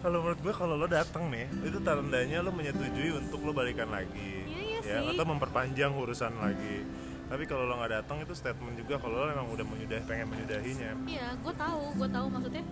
Kalau 0.05 0.21
menurut 0.21 0.41
gue 0.45 0.53
kalau 0.53 0.77
lo 0.77 0.85
datang 0.85 1.33
nih, 1.33 1.49
itu 1.65 1.81
tandanya 1.81 2.45
lo 2.45 2.53
menyetujui 2.53 3.09
untuk 3.17 3.41
lo 3.41 3.57
balikan 3.57 3.89
lagi. 3.89 4.45
Iya, 4.45 4.61
iya 4.61 4.79
ya, 4.85 4.99
sih. 5.01 5.17
atau 5.17 5.25
memperpanjang 5.25 5.97
urusan 5.97 6.37
lagi. 6.37 6.85
Tapi 7.33 7.49
kalau 7.49 7.65
lo 7.65 7.81
nggak 7.81 8.05
datang 8.05 8.21
itu 8.21 8.37
statement 8.37 8.77
juga 8.77 9.01
kalau 9.01 9.25
lo 9.25 9.33
memang 9.33 9.49
udah 9.49 9.65
menyudah 9.65 10.05
pengen 10.05 10.29
menyudahinya. 10.29 10.93
Iya, 11.09 11.41
gue 11.41 11.55
tahu, 11.57 11.83
gue 11.97 12.09
tahu 12.13 12.27
maksudnya. 12.29 12.65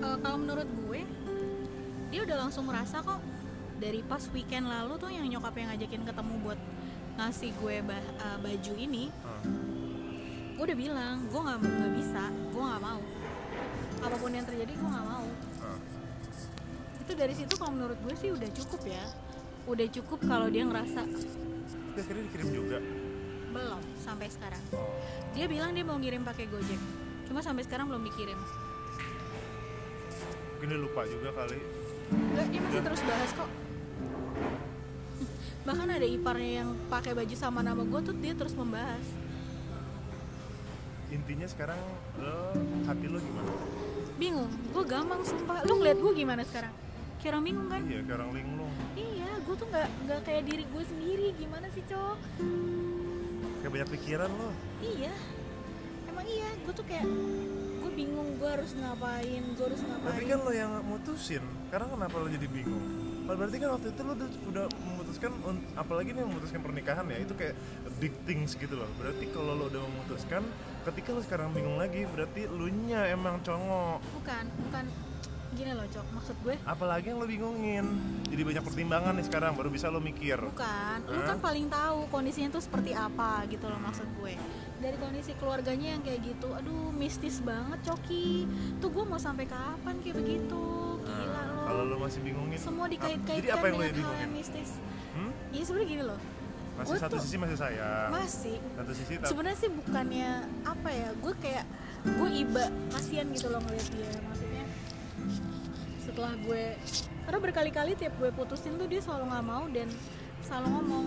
eh, 0.00 0.16
kalau 0.24 0.36
menurut 0.40 0.68
gue, 0.88 1.00
dia 2.08 2.20
udah 2.24 2.36
langsung 2.48 2.64
merasa 2.64 3.04
kok 3.04 3.20
dari 3.76 4.00
pas 4.00 4.24
weekend 4.32 4.66
lalu 4.72 4.96
tuh 4.96 5.12
yang 5.12 5.28
nyokap 5.28 5.52
yang 5.60 5.68
ngajakin 5.68 6.02
ketemu 6.08 6.34
buat 6.40 6.60
ngasih 7.16 7.50
gue 7.54 7.76
ba- 7.82 7.96
eh, 8.14 8.38
baju 8.38 8.72
ini, 8.76 9.04
Hmm. 9.08 9.44
gue 10.52 10.62
udah 10.62 10.78
bilang 10.78 11.16
gue 11.24 11.40
nggak 11.40 11.58
nggak 11.58 11.92
bisa, 11.94 12.22
gue 12.28 12.62
nggak 12.62 12.82
mau. 12.82 13.00
Apa 13.98 14.16
pun 14.16 14.30
yang 14.30 14.44
terjadi 14.44 14.70
gue 14.70 14.88
nggak 14.88 15.06
mau. 15.06 15.26
Hmm. 15.58 15.80
Itu 17.00 17.12
dari 17.12 17.32
situ 17.32 17.54
kalau 17.54 17.72
menurut 17.72 17.98
gue 17.98 18.14
sih 18.14 18.30
udah 18.30 18.50
cukup 18.54 18.82
ya. 18.84 19.04
Udah 19.66 19.86
cukup 19.90 20.22
kalau 20.22 20.46
dia 20.46 20.62
ngerasa 20.62 21.02
Tapi 21.02 21.98
akhirnya 21.98 22.22
dikirim 22.24 22.48
juga. 22.54 22.78
belum 23.48 23.82
sampai 23.98 24.28
sekarang. 24.28 24.60
Oh. 24.70 24.92
Dia 25.32 25.48
bilang 25.48 25.72
dia 25.72 25.80
mau 25.80 25.96
ngirim 25.96 26.20
pakai 26.20 26.44
Gojek, 26.46 26.76
cuma 27.24 27.40
sampai 27.40 27.64
sekarang 27.64 27.88
belum 27.88 28.04
dikirim. 28.04 28.36
Mungkin 30.52 30.66
dia 30.66 30.78
lupa 30.78 31.02
juga 31.04 31.32
kali. 31.34 31.56
Enggak, 32.06 32.46
dia 32.46 32.60
masih 32.60 32.82
terus 32.82 33.00
bahas 33.02 33.30
kok. 33.32 33.48
Bahkan 35.66 35.88
ada 35.90 36.06
iparnya 36.06 36.62
yang 36.62 36.70
pakai 36.86 37.10
baju 37.10 37.34
sama 37.34 37.58
nama 37.58 37.82
gue 37.82 38.00
tuh 38.06 38.14
dia 38.22 38.38
terus 38.38 38.54
membahas. 38.54 39.02
Intinya 41.10 41.46
sekarang 41.50 41.78
lo 42.22 42.54
hati 42.86 43.06
lo 43.10 43.18
gimana? 43.18 43.50
Bingung, 44.14 44.46
gue 44.46 44.84
gampang 44.86 45.26
sumpah. 45.26 45.66
Lu 45.66 45.82
ngeliat 45.82 45.98
gue 45.98 46.12
gimana 46.14 46.46
sekarang? 46.46 46.70
Kayak 47.18 47.30
orang 47.34 47.44
bingung 47.50 47.66
kan? 47.66 47.82
Iya, 47.82 48.00
kayak 48.06 48.18
orang 48.22 48.30
linglung. 48.30 48.74
Iya, 48.94 49.30
gue 49.42 49.54
tuh 49.58 49.66
nggak 49.66 49.88
nggak 50.06 50.20
kayak 50.22 50.42
diri 50.46 50.64
gue 50.70 50.84
sendiri. 50.86 51.26
Gimana 51.34 51.66
sih 51.74 51.82
cowok? 51.90 52.18
Kayak 53.58 53.72
banyak 53.74 53.88
pikiran 53.98 54.30
lo. 54.30 54.50
Iya, 54.86 55.14
emang 56.06 56.26
iya. 56.30 56.50
Gue 56.62 56.72
tuh 56.78 56.86
kayak 56.86 57.06
gue 57.82 57.90
bingung 57.90 58.38
gue 58.38 58.50
harus 58.54 58.70
ngapain, 58.78 59.42
gue 59.42 59.66
harus 59.66 59.82
ngapain. 59.82 60.14
Tapi 60.14 60.22
kan 60.30 60.38
lo 60.46 60.52
yang 60.54 60.72
mutusin. 60.86 61.42
Karena 61.74 61.86
kenapa 61.90 62.14
lo 62.22 62.30
jadi 62.30 62.46
bingung? 62.46 62.86
Berarti 63.26 63.56
kan 63.58 63.74
waktu 63.74 63.90
itu 63.90 64.00
lo 64.06 64.14
udah 64.54 64.66
memutuskan 65.16 65.56
apalagi 65.80 66.12
nih 66.12 66.24
memutuskan 66.28 66.60
pernikahan 66.60 67.04
ya 67.08 67.18
itu 67.24 67.32
kayak 67.32 67.54
big 67.96 68.12
things 68.28 68.52
gitu 68.52 68.76
loh. 68.76 68.88
Berarti 69.00 69.24
kalau 69.32 69.56
lo 69.56 69.72
udah 69.72 69.80
memutuskan, 69.80 70.44
ketika 70.84 71.08
lo 71.16 71.20
sekarang 71.24 71.48
bingung 71.56 71.80
lagi, 71.80 72.04
berarti 72.04 72.44
lu 72.52 72.68
nya 72.68 73.08
emang 73.08 73.40
congok. 73.40 74.04
bukan, 74.20 74.44
bukan 74.68 74.84
gini 75.56 75.72
loh 75.72 75.88
cok. 75.88 76.06
Maksud 76.12 76.36
gue 76.44 76.54
Apalagi 76.68 77.16
yang 77.16 77.18
lo 77.22 77.24
bingungin. 77.24 77.86
Jadi 78.28 78.42
banyak 78.44 78.60
pertimbangan 78.66 79.16
nih 79.16 79.24
sekarang 79.24 79.56
baru 79.56 79.72
bisa 79.72 79.88
lo 79.88 80.04
mikir. 80.04 80.36
Bukan, 80.36 80.98
lu 81.08 81.20
Hah? 81.24 81.28
kan 81.32 81.38
paling 81.40 81.66
tahu 81.72 81.98
kondisinya 82.12 82.52
tuh 82.52 82.60
seperti 82.60 82.92
apa 82.92 83.48
gitu 83.48 83.64
loh 83.64 83.80
maksud 83.80 84.04
gue. 84.20 84.36
Dari 84.76 84.96
kondisi 85.00 85.32
keluarganya 85.40 85.96
yang 85.96 86.02
kayak 86.04 86.20
gitu, 86.20 86.52
aduh 86.52 86.92
mistis 86.92 87.40
banget 87.40 87.80
Coki. 87.88 88.44
Tuh 88.84 88.92
gue 88.92 89.04
mau 89.08 89.16
sampai 89.16 89.48
kapan 89.48 89.96
kayak 90.04 90.20
begitu? 90.20 90.64
Gila 91.00 91.32
Nah, 91.32 91.44
loh. 91.48 91.64
kalau 91.64 91.82
lo 91.88 91.96
masih 92.04 92.20
bingungin, 92.20 92.60
Semua 92.60 92.84
dikait-kaitkan 92.92 93.62
lo 93.72 93.80
dengan 93.80 94.12
hal 94.12 94.28
yang 94.28 94.32
mistis. 94.36 94.76
Iya 95.56 95.64
sebenarnya 95.64 95.88
gini 95.88 96.04
loh. 96.04 96.20
Masih 96.76 96.92
Gue 96.92 97.00
satu 97.00 97.14
tuh- 97.16 97.24
sisi 97.24 97.36
masih 97.40 97.56
sayang. 97.56 98.08
Masih. 98.12 98.56
Satu 98.76 98.92
sisi 98.92 99.12
tapi 99.16 99.28
Sebenarnya 99.32 99.58
sih 99.58 99.70
bukannya 99.72 100.30
apa 100.62 100.88
ya? 100.90 101.08
Gue 101.16 101.32
kayak 101.34 101.64
gue 102.06 102.28
iba 102.36 102.64
kasihan 102.92 103.26
gitu 103.26 103.48
loh 103.48 103.60
ngeliat 103.62 103.88
dia. 103.88 104.10
Maksudnya 104.22 104.64
setelah 105.98 106.32
gue 106.38 106.64
karena 107.24 107.38
berkali-kali 107.40 107.92
tiap 107.94 108.14
gue 108.14 108.30
putusin 108.30 108.76
tuh 108.76 108.86
dia 108.86 109.00
selalu 109.00 109.26
nggak 109.26 109.44
mau 109.44 109.64
dan 109.66 109.88
selalu 110.40 110.66
ngomong 110.70 111.04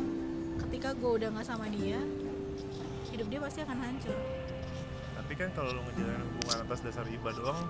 ketika 0.60 0.92
gue 0.92 1.12
udah 1.16 1.30
nggak 1.32 1.48
sama 1.48 1.72
dia 1.72 1.96
hidup 3.10 3.26
dia 3.26 3.40
pasti 3.40 3.64
akan 3.64 3.80
hancur 3.80 4.18
tapi 5.16 5.34
kan 5.34 5.50
kalau 5.56 5.72
lo 5.72 5.82
ngejalanin 5.82 6.20
hubungan 6.22 6.60
atas 6.62 6.80
dasar 6.84 7.08
iba 7.08 7.32
doang 7.32 7.64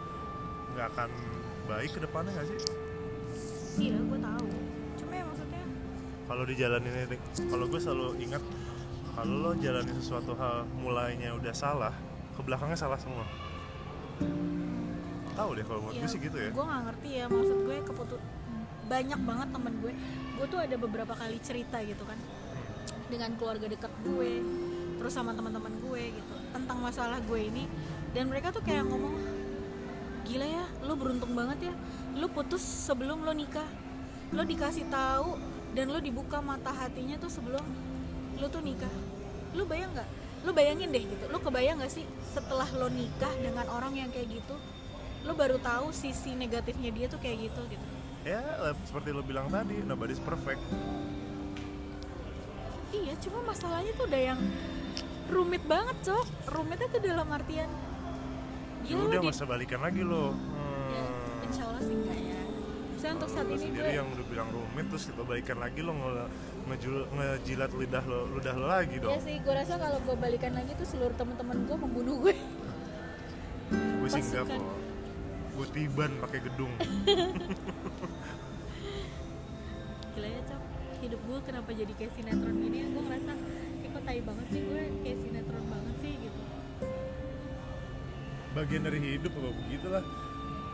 nggak 0.73 0.89
akan 0.89 1.09
baik 1.63 1.93
ke 1.93 1.99
depannya 2.01 2.33
nggak 2.33 2.47
sih 2.49 2.59
iya 3.77 3.93
gue 3.95 4.19
tahu 4.19 4.43
ya 4.49 4.58
kalau 6.29 6.45
dijalanin 6.45 7.09
kalau 7.49 7.65
gue 7.65 7.81
selalu 7.81 8.21
ingat 8.21 8.43
kalau 9.17 9.49
lo 9.49 9.51
jalanin 9.57 9.97
sesuatu 9.97 10.37
hal 10.37 10.69
mulainya 10.77 11.33
udah 11.33 11.51
salah 11.57 11.91
ke 12.37 12.39
belakangnya 12.45 12.77
salah 12.77 13.01
semua. 13.01 13.25
Tahu 15.33 15.49
deh 15.57 15.65
kalau 15.65 15.89
menurut 15.89 16.05
gue 16.05 16.07
sih 16.07 16.21
gitu 16.21 16.37
ya. 16.37 16.53
gue 16.53 16.63
nggak 16.63 16.81
ngerti 16.85 17.09
ya 17.17 17.25
maksud 17.27 17.57
gue 17.65 17.77
keputus 17.81 18.21
banyak 18.85 19.19
banget 19.25 19.47
temen 19.49 19.73
gue. 19.81 19.93
Gue 20.37 20.45
tuh 20.47 20.59
ada 20.61 20.75
beberapa 20.77 21.13
kali 21.17 21.37
cerita 21.41 21.81
gitu 21.81 22.05
kan 22.05 22.19
dengan 23.09 23.33
keluarga 23.35 23.65
dekat 23.65 23.89
gue 24.05 24.31
terus 25.01 25.11
sama 25.17 25.33
teman-teman 25.33 25.73
gue 25.81 26.13
gitu 26.13 26.33
tentang 26.53 26.77
masalah 26.77 27.17
gue 27.25 27.39
ini. 27.41 27.65
Dan 28.13 28.29
mereka 28.29 28.53
tuh 28.53 28.61
kayak 28.61 28.85
ngomong 28.85 29.17
gila 30.29 30.45
ya 30.45 30.65
lo 30.85 30.93
beruntung 30.93 31.33
banget 31.33 31.73
ya 31.73 31.73
lo 32.21 32.29
putus 32.29 32.61
sebelum 32.61 33.25
lo 33.25 33.33
nikah. 33.33 33.67
Lo 34.29 34.45
dikasih 34.45 34.85
tahu 34.93 35.58
dan 35.77 35.85
lo 35.93 35.99
dibuka 36.01 36.41
mata 36.41 36.73
hatinya 36.73 37.19
tuh 37.21 37.29
sebelum 37.29 37.65
lo 38.39 38.47
tuh 38.47 38.63
nikah. 38.63 38.91
Lo 39.53 39.65
bayang 39.65 39.91
nggak? 39.93 40.09
Lo 40.47 40.51
bayangin 40.55 40.89
deh 40.89 41.03
gitu. 41.03 41.25
Lo 41.29 41.41
kebayang 41.41 41.81
nggak 41.81 41.91
sih 41.91 42.05
setelah 42.33 42.67
lo 42.77 42.87
nikah 42.87 43.33
dengan 43.41 43.65
orang 43.69 43.97
yang 43.97 44.09
kayak 44.09 44.29
gitu 44.29 44.55
lo 45.27 45.35
baru 45.35 45.59
tahu 45.59 45.91
sisi 45.91 46.31
negatifnya 46.31 46.91
dia 46.95 47.05
tuh 47.11 47.19
kayak 47.19 47.51
gitu 47.51 47.61
gitu? 47.67 47.85
Ya 48.23 48.39
eh, 48.39 48.75
seperti 48.87 49.11
lo 49.11 49.23
bilang 49.23 49.51
tadi 49.51 49.75
nobody's 49.83 50.21
perfect. 50.23 50.61
Iya 52.95 53.13
cuma 53.21 53.43
masalahnya 53.43 53.91
tuh 53.99 54.05
udah 54.07 54.21
yang 54.33 54.39
rumit 55.27 55.63
banget 55.67 55.97
cok. 56.07 56.27
Rumitnya 56.55 56.87
tuh 56.87 57.01
dalam 57.03 57.27
artian 57.27 57.69
ya 58.87 58.95
gila 58.95 59.11
udah 59.11 59.19
di 59.19 59.27
masa 59.27 59.43
balikan 59.43 59.83
lagi 59.83 60.01
lo. 60.07 60.31
Ya, 60.89 61.03
hmm. 61.03 61.45
insya 61.51 61.63
Allah 61.67 61.83
sih 61.83 61.95
enggak 61.95 62.19
ya 62.19 62.38
saya 62.99 63.15
untuk 63.15 63.31
saat 63.31 63.47
ini 63.47 63.57
sendiri 63.57 63.79
gue 63.81 63.95
yang 63.95 64.07
udah 64.07 64.25
bilang 64.27 64.49
rumit 64.49 64.85
terus 64.87 65.07
kita 65.07 65.23
balikan 65.23 65.57
lagi 65.57 65.79
lo 65.79 65.93
nge- 65.93 66.29
ngejul- 66.67 67.07
ngejilat 67.09 67.71
lidah 67.73 68.03
lo 68.03 68.19
lidah 68.29 68.55
lo 68.55 68.67
lagi 68.67 68.95
ya 68.95 69.03
dong. 69.07 69.19
sih 69.19 69.39
gue 69.39 69.53
rasa 69.55 69.73
kalau 69.75 69.99
gue 69.99 70.15
balikan 70.15 70.51
lagi 70.51 70.71
tuh 70.75 70.83
seluruh 70.85 71.15
teman-teman 71.15 71.63
gue 71.63 71.77
membunuh 71.77 72.15
gue. 72.19 72.35
Gue 73.71 74.09
sih 74.09 74.19
enggak 74.21 74.51
kok. 74.51 74.63
Gue 75.55 75.67
tiban 75.71 76.11
pakai 76.19 76.39
gedung. 76.41 76.71
Gila 80.11 80.27
ya 80.27 80.41
cok. 80.45 80.61
Hidup 80.99 81.21
gue 81.21 81.39
kenapa 81.41 81.69
jadi 81.71 81.93
kayak 81.93 82.11
sinetron 82.13 82.55
gini 82.57 82.77
ya? 82.77 82.87
Gue 82.89 83.01
ngerasa 83.01 83.31
kayak 83.79 83.91
kok 83.91 84.03
tai 84.03 84.19
banget 84.19 84.47
sih 84.49 84.61
gue 84.61 84.81
kayak 84.99 85.17
sinetron 85.19 85.65
banget 85.65 85.95
sih 85.99 86.13
gitu. 86.17 86.41
Bagian 88.49 88.81
dari 88.81 88.99
hidup 88.99 89.31
apa 89.31 89.49
begitulah 89.55 90.03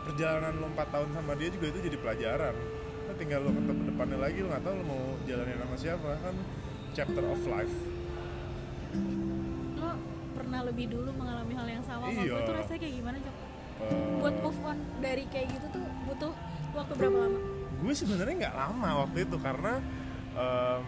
perjalanan 0.06 0.54
lo 0.56 0.66
4 0.70 0.86
tahun 0.88 1.08
sama 1.12 1.32
dia 1.34 1.48
juga 1.50 1.66
itu 1.68 1.78
jadi 1.82 1.96
pelajaran. 1.98 2.54
Lo 3.06 3.12
tinggal 3.14 3.40
lo 3.42 3.50
ketemu 3.50 3.82
depannya 3.86 4.18
lagi 4.18 4.38
lo 4.38 4.48
nggak 4.48 4.62
tahu 4.62 4.74
lo 4.74 4.84
mau 4.84 5.02
jalanin 5.24 5.58
sama 5.58 5.76
siapa 5.76 6.10
kan? 6.20 6.34
Chapter 6.92 7.24
of 7.24 7.42
life. 7.44 7.76
Lo 9.76 9.90
pernah 10.32 10.60
lebih 10.64 10.86
dulu 10.88 11.10
mengalami 11.12 11.52
hal 11.52 11.66
yang 11.68 11.84
sama 11.84 12.08
Iya. 12.08 12.32
gue 12.32 12.40
tuh 12.42 12.54
rasanya 12.54 12.80
kayak 12.80 12.94
gimana 12.94 13.16
cok? 13.18 13.36
Eh, 13.76 13.92
buat 14.16 14.34
move 14.40 14.60
on 14.64 14.78
dari 14.98 15.24
kayak 15.28 15.46
gitu 15.52 15.66
tuh 15.70 15.84
butuh 16.06 16.32
waktu 16.72 16.92
berapa 16.96 17.18
lama? 17.18 17.38
Gue 17.76 17.92
sebenarnya 17.92 18.34
nggak 18.40 18.56
lama 18.56 18.90
waktu 19.04 19.18
itu 19.22 19.36
karena 19.36 19.72
em, 20.32 20.84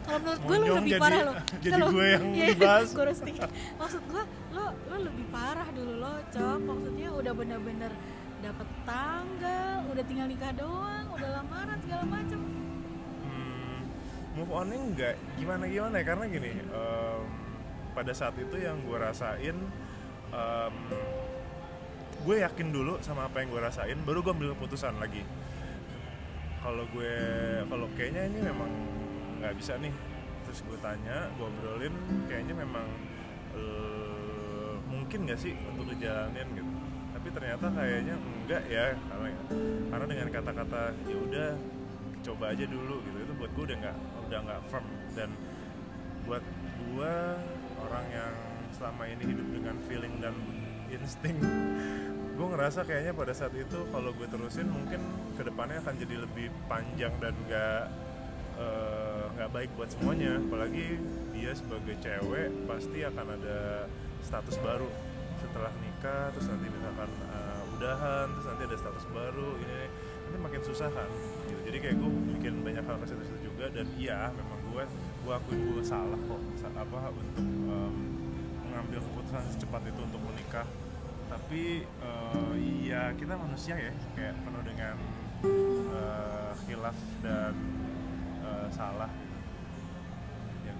kalau 0.00 0.18
menurut 0.18 0.40
gue 0.40 0.56
lo 0.56 0.66
lebih 0.74 0.90
jadi- 0.90 1.02
parah 1.02 1.20
lo 1.20 1.32
jadi 1.58 1.72
Kalau- 1.72 1.90
gue 1.90 2.06
yang 2.06 2.24
Iya, 2.30 2.46
dibahas. 2.52 2.88
gue 2.88 3.04
roasting 3.04 3.36
maksud 3.74 4.02
gue 4.06 4.22
lo 4.50 4.64
lo 4.86 4.96
lebih 5.02 5.26
parah 5.28 5.68
dulu 5.70 5.92
lo 5.96 6.12
cok. 6.28 6.58
Maksudnya 6.62 7.08
udah 7.10 7.32
bener-bener 7.32 7.92
dapet 8.38 8.68
tanggal 8.82 9.76
udah 9.86 10.04
tinggal 10.04 10.26
nikah 10.26 10.52
doang 10.52 11.06
udah 11.10 11.30
lamaran 11.34 11.78
segala 11.80 12.04
macem. 12.04 12.40
Hmm, 13.22 13.78
move 14.34 14.50
onnya 14.50 14.76
nggak 14.76 15.14
gimana 15.36 15.64
gimana? 15.66 15.94
Ya 15.94 16.04
karena 16.04 16.24
gini 16.26 16.52
em, 16.54 17.22
pada 17.90 18.12
saat 18.12 18.36
itu 18.36 18.56
yang 18.56 18.76
gue 18.78 18.96
rasain 18.96 19.56
em, 20.28 20.74
gue 22.18 22.36
yakin 22.38 22.68
dulu 22.70 22.98
sama 23.00 23.24
apa 23.24 23.38
yang 23.38 23.50
gue 23.50 23.60
rasain 23.60 23.98
baru 24.00 24.20
gue 24.20 24.32
ambil 24.32 24.50
keputusan 24.54 24.96
lagi. 24.96 25.24
Kalau 26.58 26.82
gue 26.88 27.14
kalau 27.64 27.86
kayaknya 27.94 28.26
ini 28.26 28.40
memang 28.42 28.70
nggak 29.40 29.54
bisa 29.58 29.78
nih. 29.78 29.92
Terus 30.46 30.60
gue 30.62 30.78
tanya 30.78 31.30
gue 31.34 31.46
obrolin 31.46 31.94
kayaknya 32.30 32.54
memang 32.54 32.86
eh, 33.56 34.74
mungkin 34.86 35.26
nggak 35.26 35.40
sih 35.40 35.54
untuk 35.70 35.90
dijalanin 35.92 36.48
gitu. 36.54 36.72
Tapi 37.16 37.28
ternyata 37.32 37.66
kayaknya 37.72 38.14
enggak 38.16 38.62
ya 38.70 38.94
karena 39.10 39.28
karena 39.90 40.06
dengan 40.06 40.28
kata-kata 40.30 40.82
ya 41.08 41.16
udah 41.16 41.50
coba 42.22 42.44
aja 42.54 42.64
dulu 42.68 43.02
gitu. 43.04 43.16
Itu 43.22 43.32
buat 43.38 43.50
gue 43.54 43.64
udah 43.72 43.78
nggak 43.82 43.96
udah 44.30 44.38
nggak 44.46 44.60
firm. 44.70 44.86
Dan 45.16 45.30
buat 46.26 46.44
gue 46.82 47.14
orang 47.86 48.06
yang 48.10 48.34
selama 48.74 49.08
ini 49.08 49.22
hidup 49.30 49.48
dengan 49.52 49.76
feeling 49.86 50.14
dan 50.20 50.34
insting 50.90 51.38
gue 52.36 52.46
ngerasa 52.52 52.84
kayaknya 52.84 53.16
pada 53.16 53.32
saat 53.32 53.56
itu 53.56 53.88
kalau 53.88 54.12
gue 54.12 54.28
terusin 54.28 54.68
mungkin 54.68 55.00
ke 55.40 55.42
depannya 55.42 55.80
akan 55.80 55.94
jadi 55.96 56.16
lebih 56.28 56.52
panjang 56.68 57.16
dan 57.16 57.32
nggak 57.48 57.82
eh, 58.60 59.15
nggak 59.36 59.50
baik 59.52 59.70
buat 59.76 59.92
semuanya. 59.92 60.40
Apalagi 60.40 60.96
dia 61.36 61.52
sebagai 61.52 61.94
cewek 62.00 62.48
pasti 62.64 63.04
akan 63.04 63.26
ada 63.36 63.86
status 64.24 64.56
baru. 64.64 64.88
Setelah 65.36 65.72
nikah 65.84 66.32
terus 66.32 66.48
nanti 66.48 66.66
misalkan 66.72 67.10
eh, 67.12 67.74
udahan 67.76 68.26
terus 68.32 68.46
nanti 68.48 68.62
ada 68.64 68.76
status 68.80 69.04
baru 69.12 69.60
ini 69.60 69.80
ini 70.26 70.38
makin 70.40 70.62
susah 70.64 70.88
kan 70.90 71.06
gitu. 71.46 71.60
jadi 71.70 71.78
kayak 71.86 71.96
gue 72.02 72.10
bikin 72.34 72.54
banyak 72.64 72.82
hal 72.82 72.96
ke 72.98 73.06
situ 73.06 73.36
juga 73.46 73.70
dan 73.70 73.86
iya 73.94 74.32
memang 74.34 74.58
gue 74.72 74.82
gue 75.22 75.32
akuin 75.32 75.60
gue 75.76 75.84
salah 75.84 76.18
kok. 76.18 76.40
Apa 76.76 77.08
untuk 77.08 77.46
em, 77.46 77.96
mengambil 78.68 79.00
keputusan 79.00 79.42
secepat 79.54 79.82
itu 79.88 80.00
untuk 80.02 80.20
menikah. 80.24 80.66
Tapi 81.28 81.84
eh, 81.84 82.54
iya 82.56 83.12
kita 83.12 83.36
manusia 83.36 83.76
ya 83.76 83.92
kayak 84.16 84.34
penuh 84.40 84.62
dengan 84.64 84.96
eh, 85.44 86.52
khilaf 86.64 86.98
dan 87.20 87.54
eh, 88.40 88.68
salah 88.72 89.10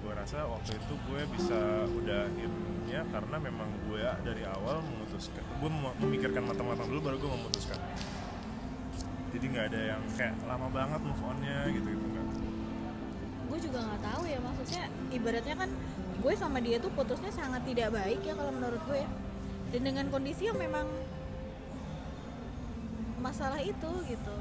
gue 0.07 0.15
rasa 0.15 0.47
waktu 0.47 0.79
itu 0.79 0.95
gue 0.95 1.21
bisa 1.35 1.59
udahinnya 1.91 3.03
karena 3.11 3.37
memang 3.43 3.67
gue 3.91 4.07
dari 4.23 4.47
awal 4.47 4.79
memutuskan 4.79 5.43
gue 5.43 5.67
mem- 5.67 5.99
memikirkan 5.99 6.47
matang-matang 6.47 6.87
dulu 6.87 7.11
baru 7.11 7.17
gue 7.19 7.31
memutuskan. 7.35 7.75
Jadi 9.35 9.45
nggak 9.51 9.67
ada 9.75 9.81
yang 9.99 10.03
kayak 10.15 10.39
lama 10.47 10.71
banget 10.71 11.03
move 11.03 11.23
onnya 11.27 11.59
gitu 11.75 11.89
gitu 11.91 12.07
nggak. 12.07 12.27
Gue 13.51 13.59
juga 13.59 13.79
nggak 13.83 14.03
tahu 14.07 14.23
ya 14.31 14.39
maksudnya 14.39 14.83
ibaratnya 15.11 15.57
kan 15.59 15.71
gue 16.23 16.35
sama 16.39 16.59
dia 16.63 16.79
tuh 16.79 16.91
putusnya 16.95 17.35
sangat 17.35 17.67
tidak 17.67 17.91
baik 17.91 18.23
ya 18.23 18.39
kalau 18.39 18.55
menurut 18.55 18.79
gue 18.87 19.03
ya. 19.03 19.11
dan 19.75 19.83
dengan 19.83 20.07
kondisi 20.15 20.47
yang 20.47 20.55
memang 20.55 20.87
masalah 23.19 23.59
itu 23.59 23.91
gitu. 24.07 24.37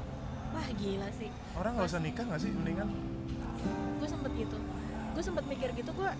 Wah 0.54 0.68
gila 0.78 1.10
sih. 1.18 1.34
Orang 1.58 1.74
nggak 1.74 1.90
usah 1.90 1.98
nikah 1.98 2.22
nggak 2.22 2.38
sih 2.38 2.54
mendingan? 2.54 2.86
Gue 3.98 4.06
sempet 4.06 4.30
gitu 4.38 4.54
gue 5.16 5.24
sempet 5.24 5.48
mikir 5.48 5.72
gitu 5.72 5.96
gue 5.96 6.10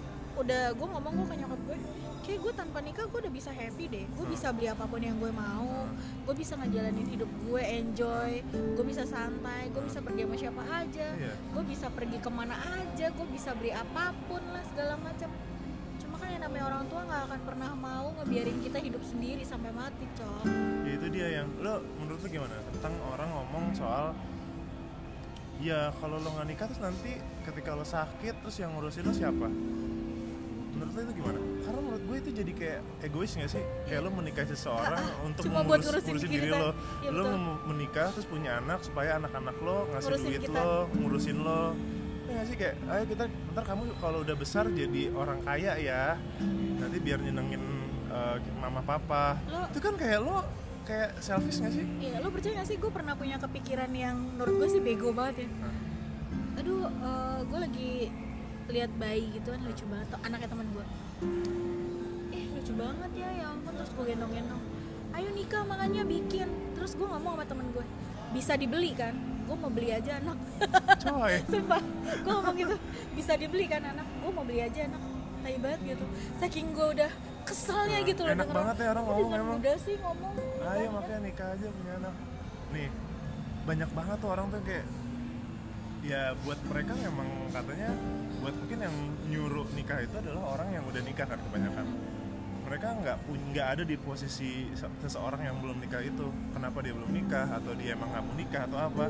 udah 0.41 0.73
gue 0.73 0.87
ngomong 0.89 1.13
gue 1.21 1.27
ke 1.29 1.37
nyokap 1.37 1.61
gue 1.69 1.77
kayak 2.25 2.41
gue 2.43 2.53
tanpa 2.57 2.79
nikah 2.81 3.05
gue 3.07 3.19
udah 3.23 3.31
bisa 3.33 3.55
happy 3.55 3.87
deh. 3.87 4.05
Gue 4.19 4.27
bisa 4.27 4.51
beli 4.51 4.67
apa 4.67 4.83
pun 4.89 4.99
yang 4.99 5.15
gue 5.23 5.31
mau. 5.31 5.87
Gue 6.27 6.35
bisa 6.35 6.59
ngejalanin 6.59 7.07
hidup 7.07 7.31
gue 7.47 7.63
enjoy. 7.63 8.43
Gue 8.51 8.85
bisa 8.89 9.07
santai 9.07 9.71
gue 9.71 9.83
bisa 9.87 10.03
pergi 10.03 10.27
sama 10.27 10.37
siapa 10.37 10.63
aja. 10.67 11.09
Iya. 11.15 11.35
gue 11.39 11.63
bisa 11.69 11.87
pergi 11.93 12.19
ke 12.19 12.31
mana 12.33 12.57
aja 12.57 13.07
gue 13.15 13.27
bisa 13.31 13.55
beli 13.55 13.71
apa 13.71 14.11
pun 14.27 14.43
lah 14.51 14.65
segala 14.67 14.99
macam. 14.99 15.31
Cuma 16.03 16.15
kan 16.19 16.29
yang 16.35 16.43
namanya 16.43 16.65
orang 16.75 16.85
tua 16.91 17.01
nggak 17.07 17.23
akan 17.31 17.41
pernah 17.47 17.71
mau 17.79 18.07
ngebiarin 18.19 18.59
kita 18.59 18.79
hidup 18.83 19.03
sendiri 19.07 19.45
sampai 19.47 19.71
mati 19.71 20.05
cok. 20.19 20.45
Ya 20.83 20.93
itu 20.99 21.07
dia 21.15 21.29
yang 21.43 21.49
lo 21.63 21.85
menurut 22.03 22.21
lo 22.25 22.29
gimana 22.29 22.59
tentang 22.75 22.93
orang 23.15 23.29
ngomong 23.31 23.65
soal 23.71 24.17
ya 25.59 25.89
kalau 25.95 26.17
lo 26.17 26.29
nggak 26.31 26.47
nikah 26.47 26.67
terus 26.67 26.81
nanti 26.81 27.13
ketika 27.43 27.73
lo 27.73 27.83
sakit 27.83 28.35
terus 28.39 28.57
yang 28.57 28.71
ngurusin 28.73 29.03
lo 29.03 29.13
siapa? 29.13 29.49
Menurut 30.69 30.93
lo 30.93 31.01
itu 31.03 31.13
gimana? 31.15 31.39
Karena 31.59 31.81
menurut 31.81 32.03
gue 32.05 32.17
itu 32.19 32.31
jadi 32.35 32.53
kayak 32.53 32.81
egois 33.03 33.33
nggak 33.33 33.51
sih? 33.51 33.65
Kayak 33.87 34.01
lo 34.03 34.11
menikahi 34.13 34.47
seseorang 34.47 35.05
untuk 35.25 35.43
Cuma 35.43 35.61
buat 35.63 35.81
mengurus- 35.81 36.05
ngurusin 36.05 36.29
diri 36.29 36.47
kita. 36.47 36.59
lo. 36.59 36.71
Iya, 37.01 37.11
lo 37.11 37.23
betul. 37.25 37.41
menikah 37.67 38.09
terus 38.11 38.27
punya 38.27 38.51
anak 38.59 38.79
supaya 38.83 39.11
anak-anak 39.17 39.57
lo 39.59 39.77
ngasih 39.89 40.05
Ngurusin 40.07 40.27
duit 40.27 40.43
kita. 40.43 40.61
lo 40.61 40.71
ngurusin 40.95 41.37
lo. 41.39 41.63
Ya 42.27 42.41
sih? 42.43 42.55
Kayak 42.55 42.75
ayo 42.85 43.05
kita 43.07 43.25
ntar 43.55 43.65
kamu 43.65 43.83
kalau 43.97 44.19
udah 44.21 44.37
besar 44.37 44.65
jadi 44.69 45.03
orang 45.11 45.39
kaya 45.41 45.73
ya. 45.79 46.21
Nanti 46.77 46.97
biar 46.99 47.19
nyenengin 47.19 47.65
eh, 48.07 48.37
mama 48.57 48.81
papa. 48.81 49.41
Lo- 49.47 49.67
itu 49.67 49.81
kan 49.81 49.95
kayak 49.95 50.21
lo 50.21 50.45
kayak 50.87 51.19
selfish 51.19 51.59
nggak 51.59 51.75
sih? 51.75 51.85
Iya, 52.01 52.23
lo 52.23 52.31
percaya 52.31 52.55
gak 52.57 52.69
sih? 52.69 52.77
Gue 52.77 52.89
pernah 52.89 53.13
punya 53.13 53.37
kepikiran 53.37 53.91
yang 53.91 54.17
menurut 54.17 54.55
gue 54.57 54.69
sih 54.71 54.81
bego 54.81 55.11
banget 55.11 55.45
ya. 55.45 55.49
Aduh, 56.57 56.87
gue 57.45 57.59
lagi 57.59 57.91
lihat 58.67 58.91
bayi 58.95 59.31
gitu 59.31 59.51
kan 59.51 59.61
lucu 59.63 59.85
banget, 59.87 60.07
tuh, 60.09 60.21
anaknya 60.23 60.49
teman 60.49 60.67
gue 60.71 60.85
Eh, 62.31 62.45
lucu 62.53 62.73
banget 62.75 63.11
ya, 63.15 63.29
ya 63.33 63.45
ampun. 63.51 63.73
Terus 63.75 63.91
gue 63.93 64.05
gendong-gendong. 64.07 64.63
Ayo 65.11 65.29
nikah 65.33 65.63
makanya 65.65 66.03
bikin. 66.03 66.49
Terus 66.75 66.93
gue 66.93 67.07
ngomong 67.07 67.35
sama 67.39 67.45
temen 67.45 67.67
gue 67.73 67.85
Bisa 68.31 68.53
dibeli 68.55 68.93
kan? 68.93 69.15
Gue 69.47 69.57
mau 69.57 69.71
beli 69.71 69.95
aja 69.95 70.19
anak. 70.19 70.37
Coy. 70.99 71.35
Sumpah, 71.51 71.83
gue 72.05 72.33
ngomong 72.33 72.57
gitu. 72.59 72.77
Bisa 73.15 73.33
dibeli 73.35 73.65
kan 73.65 73.81
anak? 73.81 74.07
Gue 74.21 74.31
mau 74.31 74.43
beli 74.43 74.61
aja 74.61 74.85
anak. 74.85 75.03
Tai 75.41 75.57
banget 75.63 75.81
gitu. 75.95 76.05
Saking 76.37 76.75
gue 76.75 76.87
udah 76.99 77.11
keselnya 77.47 78.03
Nah, 78.03 78.09
gitu 78.11 78.21
loh 78.27 78.35
enak 78.35 78.49
banget 78.51 78.77
ya 78.83 78.89
orang 78.91 79.05
ngomong 79.07 79.31
emang. 79.31 79.57
mudah 79.63 79.77
sih 79.79 79.95
ngomong 80.03 80.35
ayo 80.75 80.87
makanya 80.91 81.21
nikah 81.23 81.49
aja 81.55 81.67
punya 81.71 81.93
anak. 82.03 82.15
Nih 82.75 82.89
banyak 83.67 83.91
banget 83.95 84.17
tuh 84.23 84.31
orang 84.31 84.47
tuh 84.51 84.63
kayak 84.63 84.87
ya 86.07 86.39
buat 86.47 86.61
mereka 86.71 86.93
memang 86.95 87.29
katanya 87.51 87.91
buat 88.39 88.55
mungkin 88.55 88.79
yang 88.79 88.97
nyuruh 89.27 89.67
nikah 89.75 89.99
itu 90.07 90.15
adalah 90.23 90.55
orang 90.55 90.69
yang 90.71 90.85
udah 90.87 91.03
nikah 91.03 91.27
kan 91.27 91.39
kebanyakan. 91.51 91.87
Mereka 92.67 92.87
nggak 92.99 93.17
nggak 93.55 93.67
ada 93.79 93.83
di 93.87 93.95
posisi 93.95 94.71
se- 94.75 94.97
seseorang 95.03 95.43
yang 95.47 95.57
belum 95.63 95.79
nikah 95.83 96.03
itu. 96.03 96.27
Kenapa 96.51 96.83
dia 96.83 96.95
belum 96.95 97.11
nikah 97.15 97.47
atau 97.47 97.73
dia 97.79 97.95
emang 97.95 98.11
nggak 98.11 98.25
mau 98.27 98.35
nikah 98.35 98.63
atau 98.67 98.79
apa? 98.79 99.05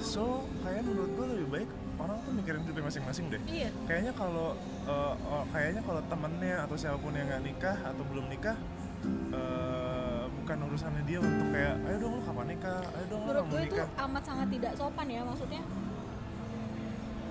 So 0.00 0.48
kayak 0.64 0.84
menurut 0.84 1.10
gue 1.16 1.26
lebih 1.36 1.48
baik 1.48 1.70
orang 2.00 2.16
tuh 2.24 2.32
mikirin 2.32 2.60
hidupnya 2.64 2.84
masing-masing 2.88 3.24
deh. 3.28 3.40
Iya, 3.44 3.68
kayaknya 3.84 4.12
kalau 4.16 4.56
uh, 4.88 5.44
kayaknya 5.52 5.84
kalau 5.84 6.00
temennya 6.08 6.56
atau 6.64 6.76
siapa 6.80 6.96
pun 6.96 7.12
yang 7.12 7.28
nggak 7.28 7.44
nikah 7.44 7.76
atau 7.84 8.02
belum 8.08 8.26
nikah 8.32 8.56
uh, 9.36 9.69
bukan 10.50 10.66
urusannya 10.66 11.06
dia 11.06 11.18
untuk 11.22 11.46
kayak 11.54 11.74
ayo 11.78 11.96
dong 12.02 12.12
lu 12.12 12.22
kapan 12.26 12.46
nikah? 12.50 12.82
Ayo 12.82 13.04
dong 13.06 13.20
lu 13.22 13.26
menurut 13.30 13.38
kapan 13.38 13.46
gue 13.46 13.60
itu 13.62 13.70
nikah 13.70 13.88
amat 14.02 14.22
sangat 14.26 14.48
tidak 14.50 14.72
sopan 14.74 15.06
ya 15.06 15.20
maksudnya. 15.22 15.62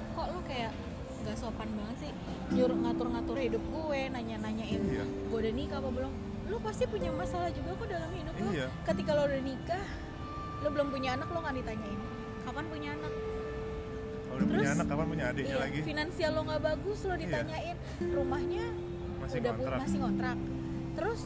Kok 0.09 0.27
lu 0.29 0.39
kayak 0.47 0.71
nggak 1.19 1.35
sopan 1.35 1.67
banget 1.69 1.97
sih? 1.99 2.11
Nyuruh 2.49 2.77
ngatur-ngatur 2.79 3.35
hidup 3.37 3.63
gue 3.65 3.99
nanya-nanyain 4.09 4.79
Iya. 4.81 5.03
gue 5.03 5.35
udah 5.37 5.51
nikah 5.51 5.77
apa 5.77 5.89
belum? 5.91 6.13
Lu 6.47 6.57
pasti 6.63 6.83
punya 6.87 7.11
masalah 7.11 7.51
juga 7.51 7.69
kok 7.75 7.87
dalam 7.91 8.07
hidup 8.09 8.33
lu. 8.33 8.49
Iya. 8.55 8.67
ketika 8.87 9.11
lo 9.11 9.21
udah 9.27 9.41
nikah 9.43 9.83
lo 10.59 10.67
belum 10.71 10.87
punya 10.89 11.09
anak 11.13 11.27
lo 11.27 11.39
nggak 11.39 11.55
ditanyain 11.59 11.99
kapan 12.41 12.65
punya 12.71 12.89
anak? 12.93 13.13
Kalau 14.23 14.35
udah 14.37 14.47
punya 14.47 14.59
Terus, 14.63 14.75
anak 14.79 14.87
kapan 14.87 15.05
punya 15.09 15.25
adiknya 15.27 15.51
Iya, 15.51 15.59
lagi? 15.59 15.79
finansial 15.83 16.31
lo 16.31 16.41
nggak 16.47 16.61
bagus 16.63 16.99
lo 17.03 17.11
Iya. 17.11 17.19
ditanyain 17.19 17.77
rumahnya 17.99 18.65
Masih 19.19 19.37
udah 19.37 19.51
pu- 19.51 19.59
ngontrak. 19.59 19.79
masih 19.83 19.97
ngontrak 19.99 20.37
terus 20.89 21.21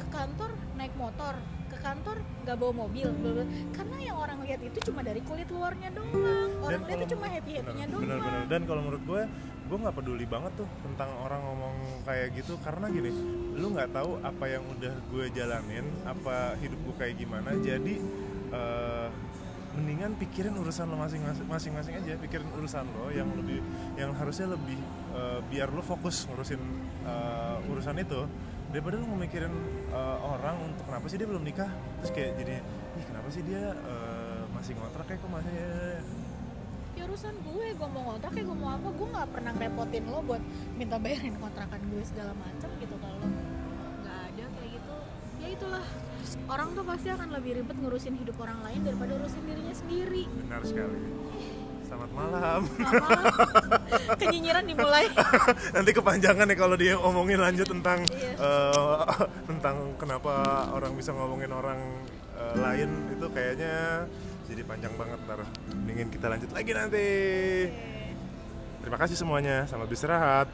ke 0.00 0.06
kantor 0.08 0.50
naik 0.80 0.94
motor 0.96 1.36
ke 1.70 1.76
kantor 1.78 2.16
nggak 2.42 2.56
bawa 2.58 2.72
mobil 2.88 3.06
bla 3.14 3.30
bla. 3.30 3.46
karena 3.70 3.96
yang 4.02 4.16
orang 4.18 4.38
lihat 4.42 4.60
itu 4.64 4.78
cuma 4.90 5.06
dari 5.06 5.22
kulit 5.22 5.46
luarnya 5.52 5.88
doang. 5.94 6.50
Orang 6.66 6.82
lihat 6.88 6.98
itu 7.06 7.14
cuma 7.14 7.26
happy 7.30 7.52
happynya 7.62 7.86
doang. 7.86 8.02
bener-bener 8.02 8.42
dan 8.50 8.60
kalau 8.66 8.82
menurut 8.82 9.02
gue 9.06 9.22
gue 9.70 9.78
nggak 9.78 9.96
peduli 10.02 10.26
banget 10.26 10.52
tuh 10.58 10.68
tentang 10.82 11.10
orang 11.22 11.40
ngomong 11.46 11.74
kayak 12.02 12.34
gitu. 12.34 12.58
Karena 12.58 12.90
gini 12.90 13.10
lu 13.54 13.66
nggak 13.70 13.94
tahu 13.94 14.18
apa 14.18 14.44
yang 14.50 14.66
udah 14.66 14.94
gue 15.14 15.24
jalanin 15.30 15.86
apa 16.02 16.58
hidup 16.58 16.80
gue 16.90 16.94
kayak 16.98 17.14
gimana. 17.22 17.54
Jadi 17.62 17.94
eh, 18.50 19.08
mendingan 19.70 20.18
pikirin 20.18 20.58
urusan 20.58 20.90
lo 20.90 20.98
masing-masing 20.98 21.94
aja. 22.02 22.18
Pikirin 22.18 22.50
urusan 22.50 22.82
lo 22.90 23.14
yang 23.14 23.30
lebih 23.38 23.62
yang 23.94 24.10
harusnya 24.18 24.50
lebih 24.50 24.80
eh, 25.14 25.38
biar 25.46 25.70
lo 25.70 25.86
fokus 25.86 26.26
ngurusin 26.26 26.58
eh, 27.06 27.70
urusan 27.70 27.94
itu 28.02 28.26
daripada 28.70 28.94
lu 29.02 29.06
mikirin 29.18 29.52
eh, 29.90 30.18
orang 30.22 30.56
untuk 30.62 30.86
kenapa 30.86 31.06
sih 31.10 31.18
dia 31.18 31.28
belum 31.28 31.42
nikah? 31.42 31.70
Terus 32.02 32.10
kayak 32.14 32.32
jadi 32.38 32.54
ih 32.98 33.04
kenapa 33.06 33.28
sih 33.34 33.42
dia 33.42 33.74
eh, 33.74 34.42
masih 34.54 34.72
ngontrak 34.78 35.04
kayak 35.10 35.20
kok 35.22 35.30
masih 35.30 35.54
ya 36.98 37.06
urusan 37.06 37.32
gue 37.32 37.66
gue 37.74 37.88
mau 37.90 38.02
ngontrak 38.12 38.32
ya 38.34 38.42
gue 38.46 38.58
mau 38.58 38.70
apa? 38.74 38.88
Gue 38.94 39.08
nggak 39.10 39.28
pernah 39.34 39.52
ngerepotin 39.58 40.04
lo 40.06 40.20
buat 40.22 40.42
minta 40.78 40.96
bayarin 41.02 41.34
kontrakan 41.38 41.80
gue 41.90 42.02
segala 42.06 42.32
macam 42.38 42.70
gitu 42.78 42.94
kalau 42.98 43.18
nggak 44.02 44.18
ada 44.30 44.44
kayak 44.54 44.70
gitu. 44.78 44.94
Ya 45.40 45.48
itulah. 45.50 45.84
Orang 46.46 46.78
tuh 46.78 46.84
pasti 46.86 47.08
akan 47.10 47.28
lebih 47.34 47.58
ribet 47.58 47.74
ngurusin 47.80 48.14
hidup 48.14 48.38
orang 48.38 48.62
lain 48.62 48.86
daripada 48.86 49.18
urusin 49.18 49.42
dirinya 49.48 49.74
sendiri. 49.74 50.30
Benar 50.46 50.62
sekali. 50.62 51.00
Selamat 52.00 52.16
malam. 52.16 52.60
Lama 52.80 54.16
kenyinyiran 54.16 54.64
dimulai. 54.64 55.04
Nanti 55.76 55.90
kepanjangan 55.92 56.48
nih 56.48 56.56
kalau 56.56 56.72
dia 56.80 56.96
ngomongin 56.96 57.36
lanjut 57.36 57.68
tentang 57.68 58.08
Iya. 58.08 58.40
eh, 58.40 59.04
tentang 59.44 60.00
kenapa 60.00 60.64
orang 60.72 60.96
bisa 60.96 61.12
ngomongin 61.12 61.52
orang 61.52 61.76
eh, 62.40 62.56
lain. 62.56 62.88
Itu 63.12 63.28
kayaknya 63.28 64.08
jadi 64.48 64.64
panjang 64.64 64.96
banget 64.96 65.20
ntar. 65.28 65.44
Mendingin 65.76 66.08
kita 66.08 66.32
lanjut 66.32 66.48
lagi 66.56 66.72
nanti. 66.72 67.08
Terima 68.80 68.96
kasih 68.96 69.20
semuanya. 69.20 69.68
Selamat 69.68 69.92
beristirahat 69.92 70.48